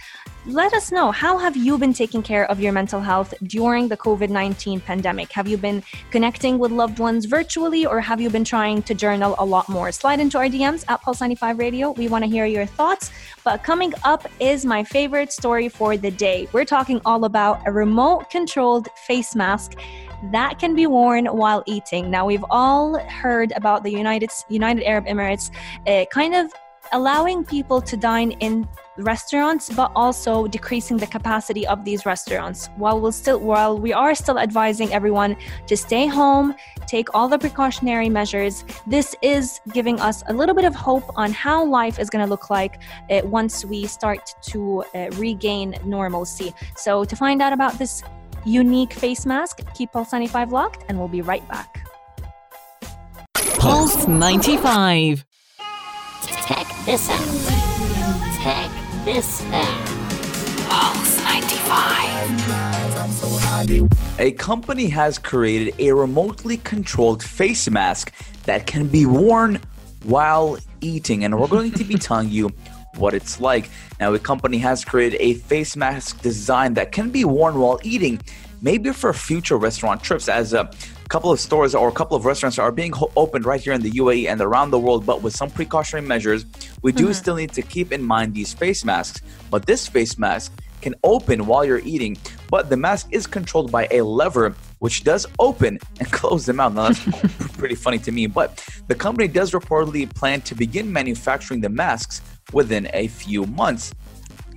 Let 0.50 0.74
us 0.74 0.92
know 0.92 1.12
how 1.12 1.38
have 1.38 1.56
you 1.56 1.78
been 1.78 1.94
taking 1.94 2.24
care 2.24 2.50
of 2.50 2.60
your 2.60 2.72
mental 2.72 3.00
health 3.00 3.36
during 3.44 3.88
the 3.88 3.96
COVID-19 3.96 4.84
pandemic? 4.84 5.32
Have 5.32 5.48
you 5.48 5.58
been 5.58 5.84
connecting 6.10 6.58
with 6.58 6.72
loved 6.72 6.98
ones 6.98 7.26
virtually 7.26 7.86
or 7.86 8.02
have 8.02 8.20
you 8.20 8.32
been 8.32 8.44
trying 8.44 8.82
to 8.82 8.96
journal 8.96 9.36
a 9.38 9.46
lot 9.46 9.70
more? 9.70 9.92
Slide 9.92 10.20
into 10.20 10.40
our 10.40 10.48
DMs 10.48 10.86
at 10.88 11.04
Pulse 11.04 11.22
95 11.22 11.60
Radio. 11.60 11.92
We 11.92 12.08
want 12.08 12.24
to 12.24 12.30
hear 12.30 12.48
your 12.48 12.66
thoughts. 12.66 13.12
But 13.44 13.62
coming 13.62 13.94
up 14.04 14.28
is 14.40 14.66
my 14.66 14.84
favorite 14.84 15.32
story 15.32 15.70
for 15.70 15.98
the 15.98 16.10
day. 16.10 16.48
We're 16.52 16.66
talking 16.66 17.00
all 17.06 17.26
about 17.26 17.62
a 17.68 17.72
remote 17.72 18.32
controlled 18.32 18.88
face 19.06 19.36
mask 19.36 19.74
that 20.32 20.58
can 20.58 20.74
be 20.74 20.88
worn 20.88 21.28
while 21.28 21.62
eating. 21.68 22.10
Now 22.10 22.26
we've 22.26 22.46
all 22.50 22.98
heard 22.98 23.52
about 23.56 23.84
the 23.84 23.92
United 23.92 24.32
United 24.50 24.84
Arab 24.84 25.06
Emirates 25.06 25.52
uh, 25.86 26.06
kind 26.12 26.34
of 26.34 26.52
allowing 26.92 27.46
people 27.46 27.82
to 27.82 27.96
dine 27.96 28.32
in 28.32 28.68
restaurants 29.00 29.70
but 29.70 29.92
also 29.96 30.48
decreasing 30.48 30.98
the 30.98 31.08
capacity 31.08 31.66
of 31.68 31.86
these 31.86 32.06
restaurants 32.06 32.68
while 32.78 33.00
we'll 33.00 33.12
still 33.12 33.40
while 33.40 33.78
we 33.78 33.94
are 33.94 34.14
still 34.16 34.40
advising 34.40 34.92
everyone 34.94 35.36
to 35.68 35.76
stay 35.76 36.08
home 36.08 36.54
take 36.88 37.14
all 37.14 37.28
the 37.28 37.38
precautionary 37.38 38.10
measures 38.10 38.66
this 38.88 39.16
is 39.22 39.60
giving 39.74 40.00
us 40.00 40.24
a 40.28 40.34
little 40.34 40.56
bit 40.56 40.66
of 40.66 40.76
hope 40.76 41.04
on 41.16 41.32
how 41.32 41.64
life 41.64 42.00
is 42.00 42.10
going 42.10 42.24
to 42.24 42.30
look 42.30 42.50
like 42.50 42.82
uh, 43.10 43.22
once 43.26 43.66
we 43.66 43.86
start 43.86 44.36
to 44.42 44.84
uh, 44.96 45.10
regain 45.14 45.76
normalcy 45.86 46.54
so 46.76 47.04
to 47.04 47.16
find 47.16 47.42
out 47.42 47.54
about 47.54 47.78
this 47.80 48.04
unique 48.46 48.94
face 48.94 49.26
mask 49.26 49.62
keep 49.74 49.92
pulse 49.92 50.12
95 50.12 50.52
locked 50.52 50.86
and 50.88 50.98
we'll 50.98 51.08
be 51.08 51.22
right 51.22 51.48
back 51.48 51.86
Pulse 53.60 54.08
95. 54.08 55.26
Check 56.48 56.66
this 56.86 57.10
out. 57.10 57.69
This 59.06 59.42
out. 59.54 59.86
Pulse 60.68 61.24
95. 61.24 64.20
A 64.20 64.34
company 64.34 64.90
has 64.90 65.18
created 65.18 65.74
a 65.80 65.94
remotely 65.94 66.58
controlled 66.58 67.24
face 67.24 67.70
mask 67.70 68.12
that 68.44 68.68
can 68.68 68.88
be 68.88 69.06
worn 69.06 69.62
while 70.04 70.58
eating, 70.82 71.24
and 71.24 71.40
we're 71.40 71.48
going 71.48 71.72
to 71.72 71.86
be 71.86 71.96
telling 71.96 72.28
you 72.30 72.50
what 72.98 73.14
it's 73.14 73.40
like. 73.40 73.70
Now, 74.02 74.14
a 74.14 74.20
company 74.20 74.58
has 74.58 74.84
created 74.84 75.22
a 75.22 75.36
face 75.36 75.78
mask 75.78 76.22
design 76.22 76.74
that 76.74 76.92
can 76.92 77.10
be 77.10 77.24
worn 77.24 77.56
while 77.56 77.80
eating, 77.84 78.20
maybe 78.62 78.92
for 78.92 79.14
future 79.14 79.56
restaurant 79.58 80.04
trips, 80.04 80.28
as 80.28 80.52
a 80.54 80.70
couple 81.10 81.32
of 81.32 81.40
stores 81.40 81.74
or 81.74 81.90
a 81.90 81.92
couple 81.92 82.16
of 82.16 82.24
restaurants 82.24 82.60
are 82.60 82.72
being 82.72 82.92
ho- 82.92 83.12
opened 83.16 83.44
right 83.44 83.60
here 83.60 83.74
in 83.74 83.82
the 83.82 83.92
UAE 83.92 84.30
and 84.30 84.40
around 84.42 84.70
the 84.70 84.80
world, 84.80 85.06
but 85.06 85.24
with 85.24 85.36
some 85.36 85.50
precautionary 85.50 86.08
measures, 86.08 86.46
we 86.84 86.92
do 86.92 87.06
mm-hmm. 87.06 87.14
still 87.14 87.36
need 87.36 87.52
to 87.54 87.64
keep 87.64 87.92
in 87.92 88.02
mind 88.02 88.36
these 88.36 88.54
face 88.54 88.86
masks. 88.86 89.22
But 89.50 89.66
this 89.66 89.88
face 89.88 90.20
mask 90.20 90.54
can 90.82 90.94
open 91.04 91.48
while 91.48 91.66
you're 91.66 91.80
eating, 91.80 92.16
but 92.50 92.70
the 92.70 92.78
mask 92.78 93.08
is 93.12 93.26
controlled 93.26 93.72
by 93.72 93.88
a 93.92 94.02
lever 94.02 94.56
which 94.78 95.04
does 95.04 95.26
open 95.40 95.80
and 96.00 96.12
close 96.20 96.46
the 96.46 96.54
mouth. 96.54 96.74
Now 96.74 96.90
that's 96.90 97.54
pretty 97.58 97.76
funny 97.76 97.98
to 98.00 98.12
me, 98.12 98.28
but 98.28 98.64
the 98.88 98.96
company 98.96 99.28
does 99.28 99.52
reportedly 99.52 100.14
plan 100.14 100.42
to 100.42 100.56
begin 100.56 100.94
manufacturing 100.94 101.60
the 101.60 101.70
masks 101.70 102.22
within 102.54 102.88
a 102.94 103.08
few 103.08 103.46
months. 103.48 103.94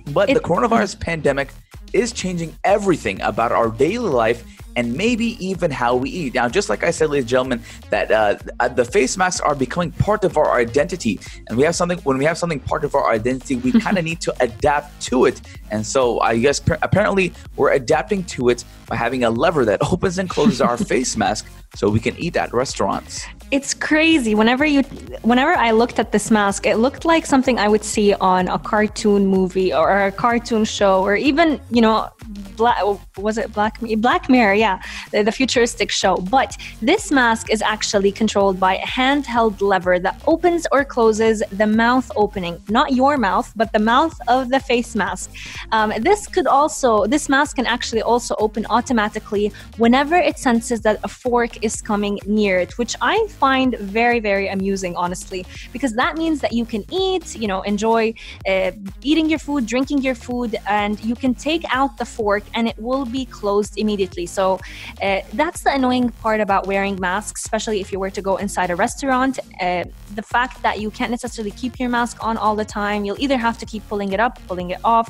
But 0.07 0.27
the 0.29 0.39
coronavirus 0.39 0.99
pandemic 0.99 1.49
is 1.93 2.11
changing 2.11 2.55
everything 2.63 3.21
about 3.21 3.51
our 3.51 3.69
daily 3.69 4.09
life 4.09 4.43
and 4.75 4.93
maybe 4.95 5.37
even 5.45 5.71
how 5.71 5.95
we 5.95 6.09
eat. 6.09 6.33
Now, 6.33 6.49
just 6.49 6.69
like 6.69 6.83
I 6.83 6.91
said, 6.91 7.09
ladies 7.09 7.23
and 7.23 7.29
gentlemen, 7.29 7.63
that 7.89 8.11
uh, 8.11 8.37
uh, 8.59 8.67
the 8.67 8.85
face 8.85 9.17
masks 9.17 9.41
are 9.41 9.55
becoming 9.55 9.91
part 9.91 10.23
of 10.23 10.37
our 10.37 10.53
identity, 10.53 11.19
and 11.47 11.57
we 11.57 11.63
have 11.63 11.75
something. 11.75 11.99
When 11.99 12.17
we 12.17 12.25
have 12.25 12.37
something 12.37 12.59
part 12.59 12.83
of 12.83 12.95
our 12.95 13.11
identity, 13.11 13.55
we 13.57 13.71
kind 13.85 13.97
of 13.97 14.05
need 14.05 14.21
to 14.21 14.33
adapt 14.39 15.01
to 15.03 15.25
it. 15.25 15.41
And 15.71 15.85
so, 15.85 16.19
I 16.21 16.37
guess 16.37 16.59
par- 16.59 16.79
apparently, 16.81 17.33
we're 17.55 17.71
adapting 17.71 18.23
to 18.25 18.49
it 18.49 18.63
by 18.87 18.95
having 18.95 19.23
a 19.23 19.29
lever 19.29 19.65
that 19.65 19.79
opens 19.91 20.17
and 20.19 20.29
closes 20.29 20.61
our 20.61 20.77
face 20.93 21.15
mask, 21.17 21.47
so 21.75 21.89
we 21.89 21.99
can 21.99 22.17
eat 22.17 22.35
at 22.37 22.53
restaurants. 22.53 23.25
It's 23.51 23.73
crazy. 23.73 24.33
Whenever 24.33 24.65
you, 24.65 24.81
whenever 25.21 25.53
I 25.53 25.71
looked 25.71 25.99
at 25.99 26.11
this 26.11 26.31
mask, 26.31 26.65
it 26.65 26.77
looked 26.77 27.05
like 27.05 27.25
something 27.25 27.59
I 27.59 27.67
would 27.67 27.83
see 27.83 28.13
on 28.15 28.47
a 28.47 28.57
cartoon 28.57 29.27
movie 29.27 29.71
or 29.73 30.07
a 30.07 30.11
cartoon 30.11 30.65
show, 30.65 31.03
or 31.03 31.15
even 31.15 31.61
you 31.69 31.81
know, 31.81 32.09
Black 32.55 32.77
was 33.17 33.37
it 33.37 33.51
Black 33.53 33.79
Black 33.97 34.29
Mirror? 34.29 34.55
Yeah, 34.55 34.81
the, 35.11 35.23
the 35.23 35.31
futuristic 35.31 35.91
show. 35.91 36.17
But 36.17 36.57
this 36.81 37.11
mask 37.11 37.51
is 37.51 37.61
actually 37.61 38.11
controlled 38.11 38.59
by 38.59 38.77
a 38.77 38.85
handheld 38.85 39.61
lever 39.61 39.99
that 39.99 40.21
opens 40.27 40.67
or 40.71 40.85
closes 40.85 41.43
the 41.51 41.67
mouth 41.67 42.11
opening, 42.15 42.61
not 42.69 42.93
your 42.93 43.17
mouth, 43.17 43.51
but 43.55 43.71
the 43.73 43.79
mouth 43.79 44.15
of 44.27 44.49
the 44.49 44.59
face 44.59 44.95
mask. 44.95 45.31
Um, 45.71 45.93
this 45.99 46.27
could 46.27 46.47
also, 46.47 47.05
this 47.05 47.29
mask 47.29 47.55
can 47.55 47.65
actually 47.65 48.01
also 48.01 48.35
open 48.39 48.65
automatically 48.69 49.51
whenever 49.77 50.15
it 50.15 50.37
senses 50.37 50.81
that 50.81 50.99
a 51.03 51.07
fork 51.07 51.63
is 51.63 51.81
coming 51.81 52.19
near 52.25 52.59
it, 52.59 52.77
which 52.77 52.95
I 53.01 53.27
find 53.29 53.77
very, 53.79 54.19
very 54.19 54.47
amusing, 54.47 54.95
honestly, 54.95 55.45
because 55.71 55.93
that 55.93 56.17
means 56.17 56.41
that 56.41 56.53
you 56.53 56.65
can 56.65 56.83
eat, 56.91 57.35
you 57.35 57.47
know, 57.47 57.61
enjoy 57.63 58.13
uh, 58.47 58.71
eating 59.01 59.29
your 59.29 59.39
food, 59.39 59.65
drinking 59.65 60.01
your 60.01 60.15
food, 60.15 60.55
and 60.67 61.03
you 61.03 61.15
can 61.15 61.33
take 61.33 61.63
out 61.73 61.97
the 61.97 62.05
fork 62.05 62.42
and 62.53 62.67
it 62.67 62.77
will 62.77 63.05
be 63.05 63.25
closed 63.25 63.77
immediately. 63.77 64.25
So 64.25 64.59
uh, 65.01 65.21
that's 65.33 65.63
the 65.63 65.73
annoying 65.73 66.09
part 66.09 66.39
about 66.39 66.67
wearing 66.67 66.99
masks, 66.99 67.43
especially 67.45 67.79
if 67.81 67.91
you 67.91 67.99
were 67.99 68.09
to 68.11 68.21
go 68.21 68.37
inside 68.37 68.69
a 68.69 68.75
restaurant. 68.75 69.39
Uh, 69.59 69.83
the 70.15 70.21
fact 70.21 70.61
that 70.61 70.79
you 70.79 70.89
can't 70.91 71.11
necessarily 71.11 71.51
keep 71.51 71.79
your 71.79 71.89
mask 71.89 72.17
on 72.21 72.37
all 72.37 72.55
the 72.55 72.65
time, 72.65 73.05
you'll 73.05 73.19
either 73.19 73.37
have 73.37 73.57
to 73.57 73.65
keep 73.65 73.87
pulling 73.87 74.13
it 74.13 74.19
up, 74.19 74.39
pulling 74.47 74.71
it 74.71 74.79
off, 74.83 75.09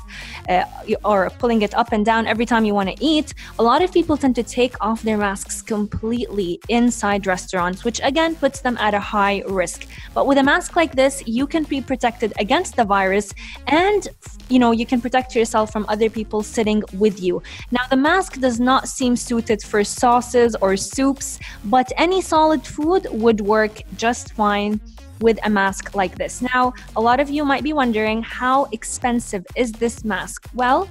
uh, 0.49 0.63
or 1.03 1.29
pulling 1.39 1.61
it 1.61 1.73
up 1.75 1.91
and 1.91 2.05
down 2.05 2.27
every 2.27 2.45
time 2.45 2.65
you 2.65 2.73
want 2.73 2.89
to 2.89 2.97
eat. 3.03 3.33
A 3.59 3.63
lot 3.63 3.81
of 3.81 3.91
people 3.91 4.15
tend 4.17 4.35
to 4.35 4.43
take 4.43 4.75
off 4.81 5.01
their 5.01 5.17
masks 5.17 5.61
completely 5.61 6.59
inside 6.69 7.27
restaurants, 7.27 7.83
which 7.83 7.99
again 8.03 8.35
puts 8.35 8.61
them 8.61 8.77
at 8.77 8.93
a 8.93 8.99
high 8.99 9.43
risk. 9.47 9.87
But 10.13 10.27
with 10.27 10.37
a 10.37 10.43
mask 10.43 10.75
like 10.75 10.93
this, 10.95 11.23
you 11.25 11.45
can 11.47 11.63
be 11.63 11.81
protected 11.81 12.33
against 12.39 12.75
the 12.75 12.85
virus 12.85 13.33
and 13.67 14.07
you 14.49 14.59
know 14.59 14.71
you 14.71 14.85
can 14.85 14.99
protect 15.01 15.35
yourself 15.35 15.71
from 15.71 15.85
other 15.87 16.09
people 16.09 16.43
sitting 16.43 16.83
with 17.03 17.21
you. 17.21 17.22
Now 17.71 17.85
the 17.89 17.95
mask 17.95 18.39
does 18.39 18.59
not 18.59 18.87
seem 18.87 19.15
suited 19.15 19.61
for 19.61 19.83
sauces 19.83 20.55
or 20.61 20.75
soups, 20.77 21.39
but 21.65 21.91
any 21.97 22.21
solid 22.21 22.65
food 22.65 23.07
would 23.11 23.41
work 23.41 23.81
just 23.97 24.33
fine 24.33 24.79
with 25.19 25.39
a 25.45 25.49
mask 25.49 25.95
like 25.95 26.15
this. 26.15 26.41
Now, 26.41 26.73
a 26.95 27.01
lot 27.01 27.19
of 27.19 27.29
you 27.29 27.45
might 27.45 27.63
be 27.63 27.73
wondering 27.73 28.21
how 28.23 28.65
expensive 28.71 29.45
is 29.55 29.71
this 29.71 30.03
mask? 30.03 30.49
Well, 30.53 30.89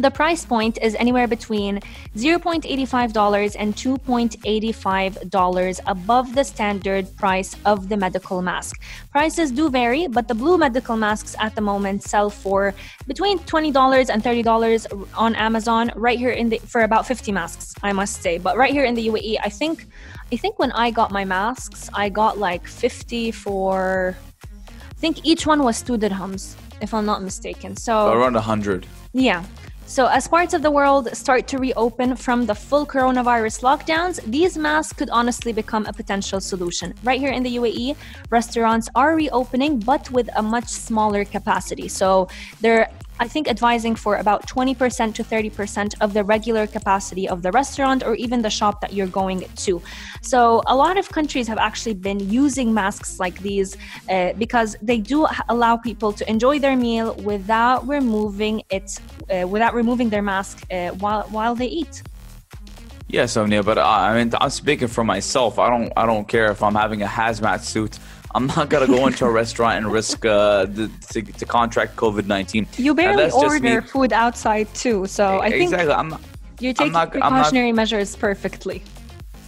The 0.00 0.10
price 0.10 0.46
point 0.46 0.78
is 0.80 0.94
anywhere 0.94 1.28
between 1.28 1.80
$0.85 2.16 3.56
and 3.58 3.76
$2.85 3.76 5.80
above 5.86 6.34
the 6.34 6.42
standard 6.42 7.14
price 7.18 7.54
of 7.66 7.90
the 7.90 7.98
medical 7.98 8.40
mask. 8.40 8.80
Prices 9.12 9.50
do 9.50 9.68
vary, 9.68 10.06
but 10.06 10.26
the 10.26 10.34
blue 10.34 10.56
medical 10.56 10.96
masks 10.96 11.36
at 11.38 11.54
the 11.54 11.60
moment 11.60 12.02
sell 12.02 12.30
for 12.30 12.72
between 13.06 13.40
$20 13.40 14.08
and 14.08 14.22
$30 14.22 15.08
on 15.14 15.36
Amazon 15.36 15.92
right 15.96 16.18
here 16.18 16.30
in 16.30 16.48
the 16.48 16.56
for 16.60 16.80
about 16.80 17.06
50 17.06 17.30
masks, 17.32 17.74
I 17.82 17.92
must 17.92 18.22
say. 18.22 18.38
But 18.38 18.56
right 18.56 18.72
here 18.72 18.84
in 18.84 18.94
the 18.94 19.06
UAE, 19.08 19.36
I 19.44 19.50
think 19.50 19.86
I 20.32 20.36
think 20.36 20.58
when 20.58 20.72
I 20.72 20.90
got 20.90 21.10
my 21.10 21.26
masks, 21.26 21.90
I 21.92 22.08
got 22.08 22.38
like 22.38 22.66
50 22.66 23.32
for 23.32 24.16
I 24.72 24.94
think 24.96 25.26
each 25.26 25.46
one 25.46 25.62
was 25.62 25.82
2 25.82 25.98
dirhams 25.98 26.54
if 26.80 26.94
I'm 26.94 27.04
not 27.04 27.22
mistaken. 27.22 27.76
So 27.76 28.14
Around 28.14 28.32
100. 28.34 28.86
yeah. 29.12 29.44
So, 29.90 30.06
as 30.06 30.28
parts 30.28 30.54
of 30.54 30.62
the 30.62 30.70
world 30.70 31.08
start 31.16 31.48
to 31.48 31.58
reopen 31.58 32.14
from 32.14 32.46
the 32.46 32.54
full 32.54 32.86
coronavirus 32.86 33.60
lockdowns, 33.66 34.22
these 34.22 34.56
masks 34.56 34.92
could 34.92 35.10
honestly 35.10 35.52
become 35.52 35.84
a 35.86 35.92
potential 35.92 36.40
solution. 36.40 36.94
Right 37.02 37.18
here 37.18 37.32
in 37.32 37.42
the 37.42 37.56
UAE, 37.56 37.96
restaurants 38.30 38.88
are 38.94 39.16
reopening, 39.16 39.80
but 39.80 40.08
with 40.12 40.30
a 40.36 40.42
much 40.42 40.68
smaller 40.68 41.24
capacity. 41.24 41.88
So, 41.88 42.28
they're 42.60 42.88
I 43.20 43.28
think 43.28 43.48
advising 43.48 43.94
for 43.94 44.16
about 44.16 44.46
20% 44.48 45.14
to 45.14 45.22
30% 45.22 45.94
of 46.00 46.14
the 46.14 46.24
regular 46.24 46.66
capacity 46.66 47.28
of 47.28 47.42
the 47.42 47.52
restaurant 47.52 48.02
or 48.02 48.14
even 48.14 48.40
the 48.40 48.48
shop 48.48 48.80
that 48.80 48.94
you're 48.94 49.14
going 49.22 49.44
to. 49.56 49.82
So, 50.22 50.62
a 50.66 50.74
lot 50.74 50.96
of 50.96 51.06
countries 51.10 51.46
have 51.46 51.58
actually 51.58 51.94
been 51.94 52.20
using 52.30 52.72
masks 52.72 53.20
like 53.20 53.38
these 53.40 53.76
uh, 54.08 54.32
because 54.38 54.74
they 54.80 54.98
do 54.98 55.26
allow 55.50 55.76
people 55.76 56.12
to 56.14 56.28
enjoy 56.30 56.58
their 56.58 56.76
meal 56.76 57.14
without 57.16 57.86
removing 57.86 58.62
it, 58.70 58.98
uh, 59.30 59.46
without 59.46 59.74
removing 59.74 60.08
their 60.08 60.22
mask 60.22 60.64
uh, 60.70 60.88
while 61.02 61.24
while 61.36 61.54
they 61.54 61.66
eat. 61.66 62.02
Yes, 63.08 63.36
Omnia, 63.36 63.62
but 63.62 63.76
uh, 63.76 63.86
I 63.86 64.16
mean, 64.16 64.32
I'm 64.40 64.50
speaking 64.50 64.88
for 64.88 65.04
myself. 65.04 65.58
I 65.58 65.68
don't, 65.68 65.92
I 65.96 66.06
don't 66.06 66.26
care 66.28 66.50
if 66.52 66.62
I'm 66.62 66.76
having 66.76 67.02
a 67.02 67.06
hazmat 67.06 67.60
suit. 67.60 67.98
I'm 68.34 68.46
not 68.46 68.68
gonna 68.68 68.86
go 68.86 69.06
into 69.06 69.24
a 69.26 69.30
restaurant 69.42 69.78
and 69.84 69.92
risk 69.92 70.24
uh, 70.24 70.64
the, 70.66 70.90
to, 71.12 71.22
to 71.22 71.44
contract 71.46 71.96
COVID 71.96 72.26
nineteen. 72.26 72.66
You 72.76 72.94
barely 72.94 73.30
order 73.30 73.82
food 73.82 74.12
outside 74.12 74.72
too, 74.74 75.06
so 75.06 75.40
I 75.40 75.50
think 75.50 75.64
exactly. 75.72 75.92
I'm 75.92 76.08
not, 76.10 76.20
you're 76.60 76.72
taking 76.74 76.92
not- 76.92 77.12
I'm 77.14 77.18
not- 77.20 77.30
precautionary 77.30 77.72
measures 77.72 78.14
perfectly. 78.16 78.82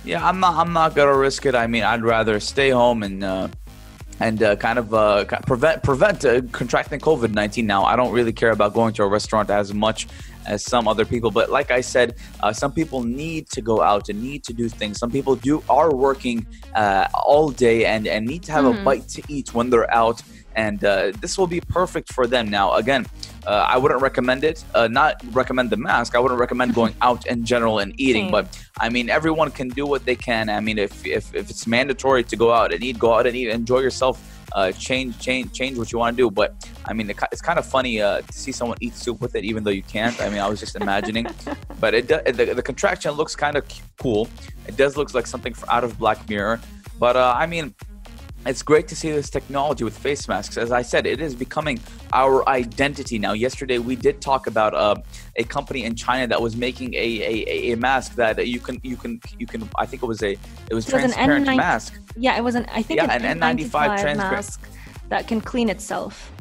yeah, 0.04 0.26
I'm 0.26 0.40
not. 0.40 0.54
I'm 0.56 0.72
not 0.72 0.94
gonna 0.96 1.16
risk 1.16 1.46
it. 1.46 1.54
I 1.54 1.66
mean, 1.66 1.84
I'd 1.84 2.02
rather 2.02 2.40
stay 2.40 2.70
home 2.70 3.02
and 3.04 3.22
uh, 3.22 3.48
and 4.20 4.42
uh, 4.42 4.56
kind 4.56 4.78
of 4.78 4.94
uh, 4.94 5.24
prevent 5.46 5.82
prevent 5.82 6.24
uh, 6.24 6.42
contracting 6.52 7.00
COVID 7.00 7.32
nineteen. 7.32 7.66
Now, 7.66 7.84
I 7.84 7.96
don't 7.96 8.12
really 8.12 8.32
care 8.32 8.50
about 8.50 8.74
going 8.74 8.94
to 8.94 9.02
a 9.02 9.08
restaurant 9.08 9.50
as 9.50 9.72
much 9.72 10.06
as 10.46 10.64
some 10.64 10.88
other 10.88 11.04
people. 11.04 11.30
But 11.30 11.50
like 11.50 11.70
I 11.70 11.80
said, 11.80 12.16
uh, 12.40 12.52
some 12.52 12.72
people 12.72 13.02
need 13.02 13.48
to 13.50 13.60
go 13.60 13.80
out 13.80 14.08
and 14.08 14.22
need 14.22 14.44
to 14.44 14.52
do 14.52 14.68
things. 14.68 14.98
Some 14.98 15.10
people 15.10 15.36
do 15.36 15.62
are 15.68 15.94
working 15.94 16.46
uh, 16.74 17.08
all 17.14 17.50
day 17.50 17.84
and 17.84 18.06
and 18.06 18.26
need 18.26 18.42
to 18.44 18.52
have 18.52 18.64
a 18.64 18.74
bite 18.84 19.08
to 19.08 19.22
eat 19.28 19.54
when 19.54 19.70
they're 19.70 19.92
out. 19.92 20.22
And 20.54 20.84
uh, 20.84 21.12
this 21.20 21.38
will 21.38 21.46
be 21.46 21.60
perfect 21.60 22.12
for 22.12 22.26
them. 22.26 22.50
Now, 22.50 22.74
again, 22.74 23.06
uh, 23.46 23.66
I 23.68 23.76
wouldn't 23.78 24.00
recommend 24.00 24.44
it. 24.44 24.64
Uh, 24.74 24.88
not 24.88 25.22
recommend 25.32 25.70
the 25.70 25.76
mask. 25.76 26.14
I 26.14 26.18
wouldn't 26.18 26.40
recommend 26.40 26.74
going 26.80 26.94
out 27.00 27.26
in 27.26 27.44
general 27.44 27.78
and 27.80 27.92
eating. 27.98 28.24
Same. 28.24 28.32
But 28.32 28.64
I 28.80 28.88
mean, 28.88 29.10
everyone 29.10 29.50
can 29.50 29.68
do 29.68 29.86
what 29.86 30.04
they 30.04 30.16
can. 30.16 30.48
I 30.48 30.60
mean, 30.60 30.78
if 30.78 31.04
if, 31.06 31.34
if 31.34 31.50
it's 31.50 31.66
mandatory 31.66 32.24
to 32.24 32.36
go 32.36 32.52
out 32.52 32.72
and 32.72 32.82
eat, 32.82 32.98
go 32.98 33.14
out 33.14 33.26
and 33.26 33.36
eat. 33.36 33.48
Enjoy 33.48 33.80
yourself. 33.80 34.28
Uh, 34.54 34.70
change, 34.72 35.18
change, 35.18 35.50
change 35.52 35.78
what 35.78 35.90
you 35.92 35.98
want 35.98 36.14
to 36.14 36.22
do. 36.22 36.30
But 36.30 36.54
I 36.84 36.92
mean, 36.92 37.08
it, 37.08 37.18
it's 37.32 37.40
kind 37.40 37.58
of 37.58 37.64
funny 37.64 38.02
uh, 38.02 38.20
to 38.20 38.32
see 38.32 38.52
someone 38.52 38.76
eat 38.80 38.94
soup 38.94 39.20
with 39.20 39.34
it, 39.34 39.44
even 39.44 39.64
though 39.64 39.70
you 39.70 39.82
can't. 39.82 40.20
I 40.20 40.28
mean, 40.28 40.40
I 40.40 40.48
was 40.48 40.60
just 40.60 40.76
imagining. 40.76 41.26
but 41.80 41.94
it 41.94 42.06
do, 42.06 42.20
the, 42.30 42.54
the 42.54 42.62
contraction 42.62 43.12
looks 43.12 43.34
kind 43.34 43.56
of 43.56 43.64
cool. 43.98 44.28
It 44.66 44.76
does 44.76 44.96
look 44.96 45.14
like 45.14 45.26
something 45.26 45.54
out 45.68 45.84
of 45.84 45.98
Black 45.98 46.28
Mirror. 46.28 46.60
But 46.98 47.16
uh, 47.16 47.34
I 47.36 47.46
mean, 47.46 47.74
it's 48.46 48.62
great 48.62 48.88
to 48.88 48.96
see 48.96 49.10
this 49.10 49.30
technology 49.30 49.84
with 49.84 49.96
face 49.96 50.26
masks. 50.28 50.56
As 50.56 50.72
I 50.72 50.82
said, 50.82 51.06
it 51.06 51.20
is 51.20 51.34
becoming 51.34 51.78
our 52.12 52.48
identity 52.48 53.18
now. 53.18 53.32
Yesterday, 53.32 53.78
we 53.78 53.96
did 53.96 54.20
talk 54.20 54.46
about 54.46 54.74
uh, 54.74 54.96
a 55.36 55.44
company 55.44 55.84
in 55.84 55.94
China 55.94 56.26
that 56.26 56.40
was 56.40 56.56
making 56.56 56.94
a, 56.94 56.98
a, 56.98 57.72
a 57.72 57.76
mask 57.76 58.14
that 58.16 58.46
you 58.46 58.58
can 58.58 58.80
you 58.82 58.96
can 58.96 59.20
you 59.38 59.46
can. 59.46 59.68
I 59.78 59.86
think 59.86 60.02
it 60.02 60.06
was 60.06 60.22
a 60.22 60.32
it 60.32 60.74
was 60.74 60.88
It 60.88 60.94
was 60.94 61.04
an 61.04 61.10
transparent 61.12 61.46
N9 61.46 61.56
mask. 61.56 62.00
Yeah, 62.16 62.36
it 62.36 62.42
was 62.42 62.54
an 62.54 62.66
I 62.72 62.82
think 62.82 62.98
Yeah, 62.98 63.12
an, 63.12 63.24
an 63.24 63.38
N95 63.38 63.70
N95 63.70 64.00
transparent. 64.00 64.18
mask 64.18 64.68
that 65.08 65.28
can 65.28 65.40
clean 65.40 65.68
itself. 65.68 66.32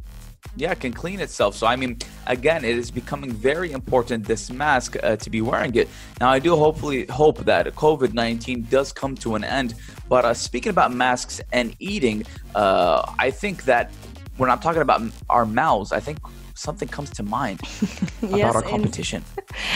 Yeah, 0.57 0.71
it 0.71 0.79
can 0.81 0.91
clean 0.93 1.19
itself. 1.21 1.55
So 1.55 1.65
I 1.67 1.75
mean, 1.75 1.97
again, 2.27 2.65
it 2.65 2.77
is 2.77 2.91
becoming 2.91 3.31
very 3.31 3.71
important 3.71 4.25
this 4.25 4.51
mask 4.51 4.97
uh, 5.01 5.15
to 5.15 5.29
be 5.29 5.41
wearing 5.41 5.73
it. 5.75 5.87
Now, 6.19 6.29
I 6.29 6.39
do 6.39 6.55
hopefully 6.55 7.05
hope 7.07 7.39
that 7.45 7.65
COVID 7.75 8.13
nineteen 8.13 8.63
does 8.69 8.91
come 8.91 9.15
to 9.17 9.35
an 9.35 9.43
end. 9.43 9.75
But 10.09 10.25
uh, 10.25 10.33
speaking 10.33 10.69
about 10.69 10.93
masks 10.93 11.39
and 11.53 11.75
eating, 11.79 12.25
uh, 12.53 13.13
I 13.17 13.31
think 13.31 13.63
that 13.63 13.91
when 14.37 14.49
I'm 14.49 14.59
talking 14.59 14.81
about 14.81 15.01
our 15.29 15.45
mouths, 15.45 15.93
I 15.93 15.99
think 16.01 16.19
something 16.53 16.87
comes 16.87 17.09
to 17.11 17.23
mind 17.23 17.59
about 18.21 18.37
Yes, 18.37 18.55
our 18.55 18.61
competition. 18.61 19.23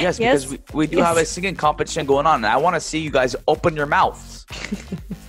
yes, 0.02 0.20
Yes, 0.20 0.46
because 0.46 0.50
we, 0.50 0.60
we 0.74 0.88
do 0.88 0.98
have 1.00 1.16
a 1.18 1.22
yes. 1.22 1.30
singing 1.30 1.56
competition 1.56 2.06
going 2.06 2.28
on, 2.28 2.36
and 2.44 2.46
I 2.48 2.58
want 2.58 2.76
to 2.76 2.82
see 2.82 3.00
you 3.00 3.12
guys 3.12 3.36
open 3.48 3.76
your 3.76 3.86
mouths. 3.88 4.46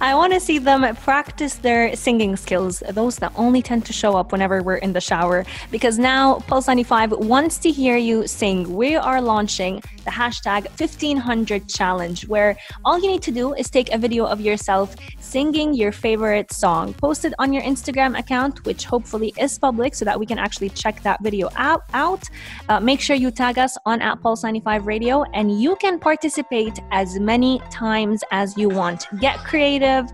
I 0.00 0.14
want 0.14 0.32
to 0.32 0.40
see 0.40 0.58
them 0.58 0.94
practice 0.96 1.54
their 1.54 1.96
singing 1.96 2.36
skills, 2.36 2.82
those 2.90 3.16
that 3.16 3.32
only 3.36 3.62
tend 3.62 3.86
to 3.86 3.92
show 3.92 4.16
up 4.16 4.32
whenever 4.32 4.62
we're 4.62 4.76
in 4.76 4.92
the 4.92 5.00
shower. 5.00 5.44
Because 5.70 5.98
now 5.98 6.40
Pulse 6.46 6.66
95 6.68 7.12
wants 7.12 7.58
to 7.58 7.70
hear 7.70 7.96
you 7.96 8.26
sing. 8.26 8.74
We 8.74 8.96
are 8.96 9.20
launching 9.20 9.82
the 10.04 10.10
hashtag 10.10 10.68
1500 10.78 11.68
challenge, 11.68 12.28
where 12.28 12.56
all 12.84 12.98
you 12.98 13.08
need 13.08 13.22
to 13.22 13.32
do 13.32 13.54
is 13.54 13.70
take 13.70 13.92
a 13.92 13.98
video 13.98 14.24
of 14.24 14.40
yourself 14.40 14.94
singing 15.18 15.74
your 15.74 15.92
favorite 15.92 16.52
song, 16.52 16.94
post 16.94 17.24
it 17.24 17.34
on 17.38 17.52
your 17.52 17.62
Instagram 17.62 18.18
account, 18.18 18.64
which 18.64 18.84
hopefully 18.84 19.32
is 19.38 19.58
public 19.58 19.94
so 19.94 20.04
that 20.04 20.18
we 20.18 20.26
can 20.26 20.38
actually 20.38 20.70
check 20.70 21.02
that 21.02 21.22
video 21.22 21.48
out. 21.56 21.82
out. 21.94 22.22
Uh, 22.68 22.78
make 22.78 23.00
sure 23.00 23.16
you 23.16 23.30
tag 23.30 23.58
us 23.58 23.76
on 23.84 24.00
at 24.00 24.20
Pulse 24.22 24.44
95 24.44 24.86
Radio, 24.86 25.24
and 25.34 25.60
you 25.60 25.74
can 25.76 25.98
participate 25.98 26.78
as 26.92 27.18
many 27.18 27.60
times 27.70 28.22
as 28.30 28.56
you 28.56 28.68
want. 28.68 29.06
Get 29.20 29.25
creative, 29.38 30.12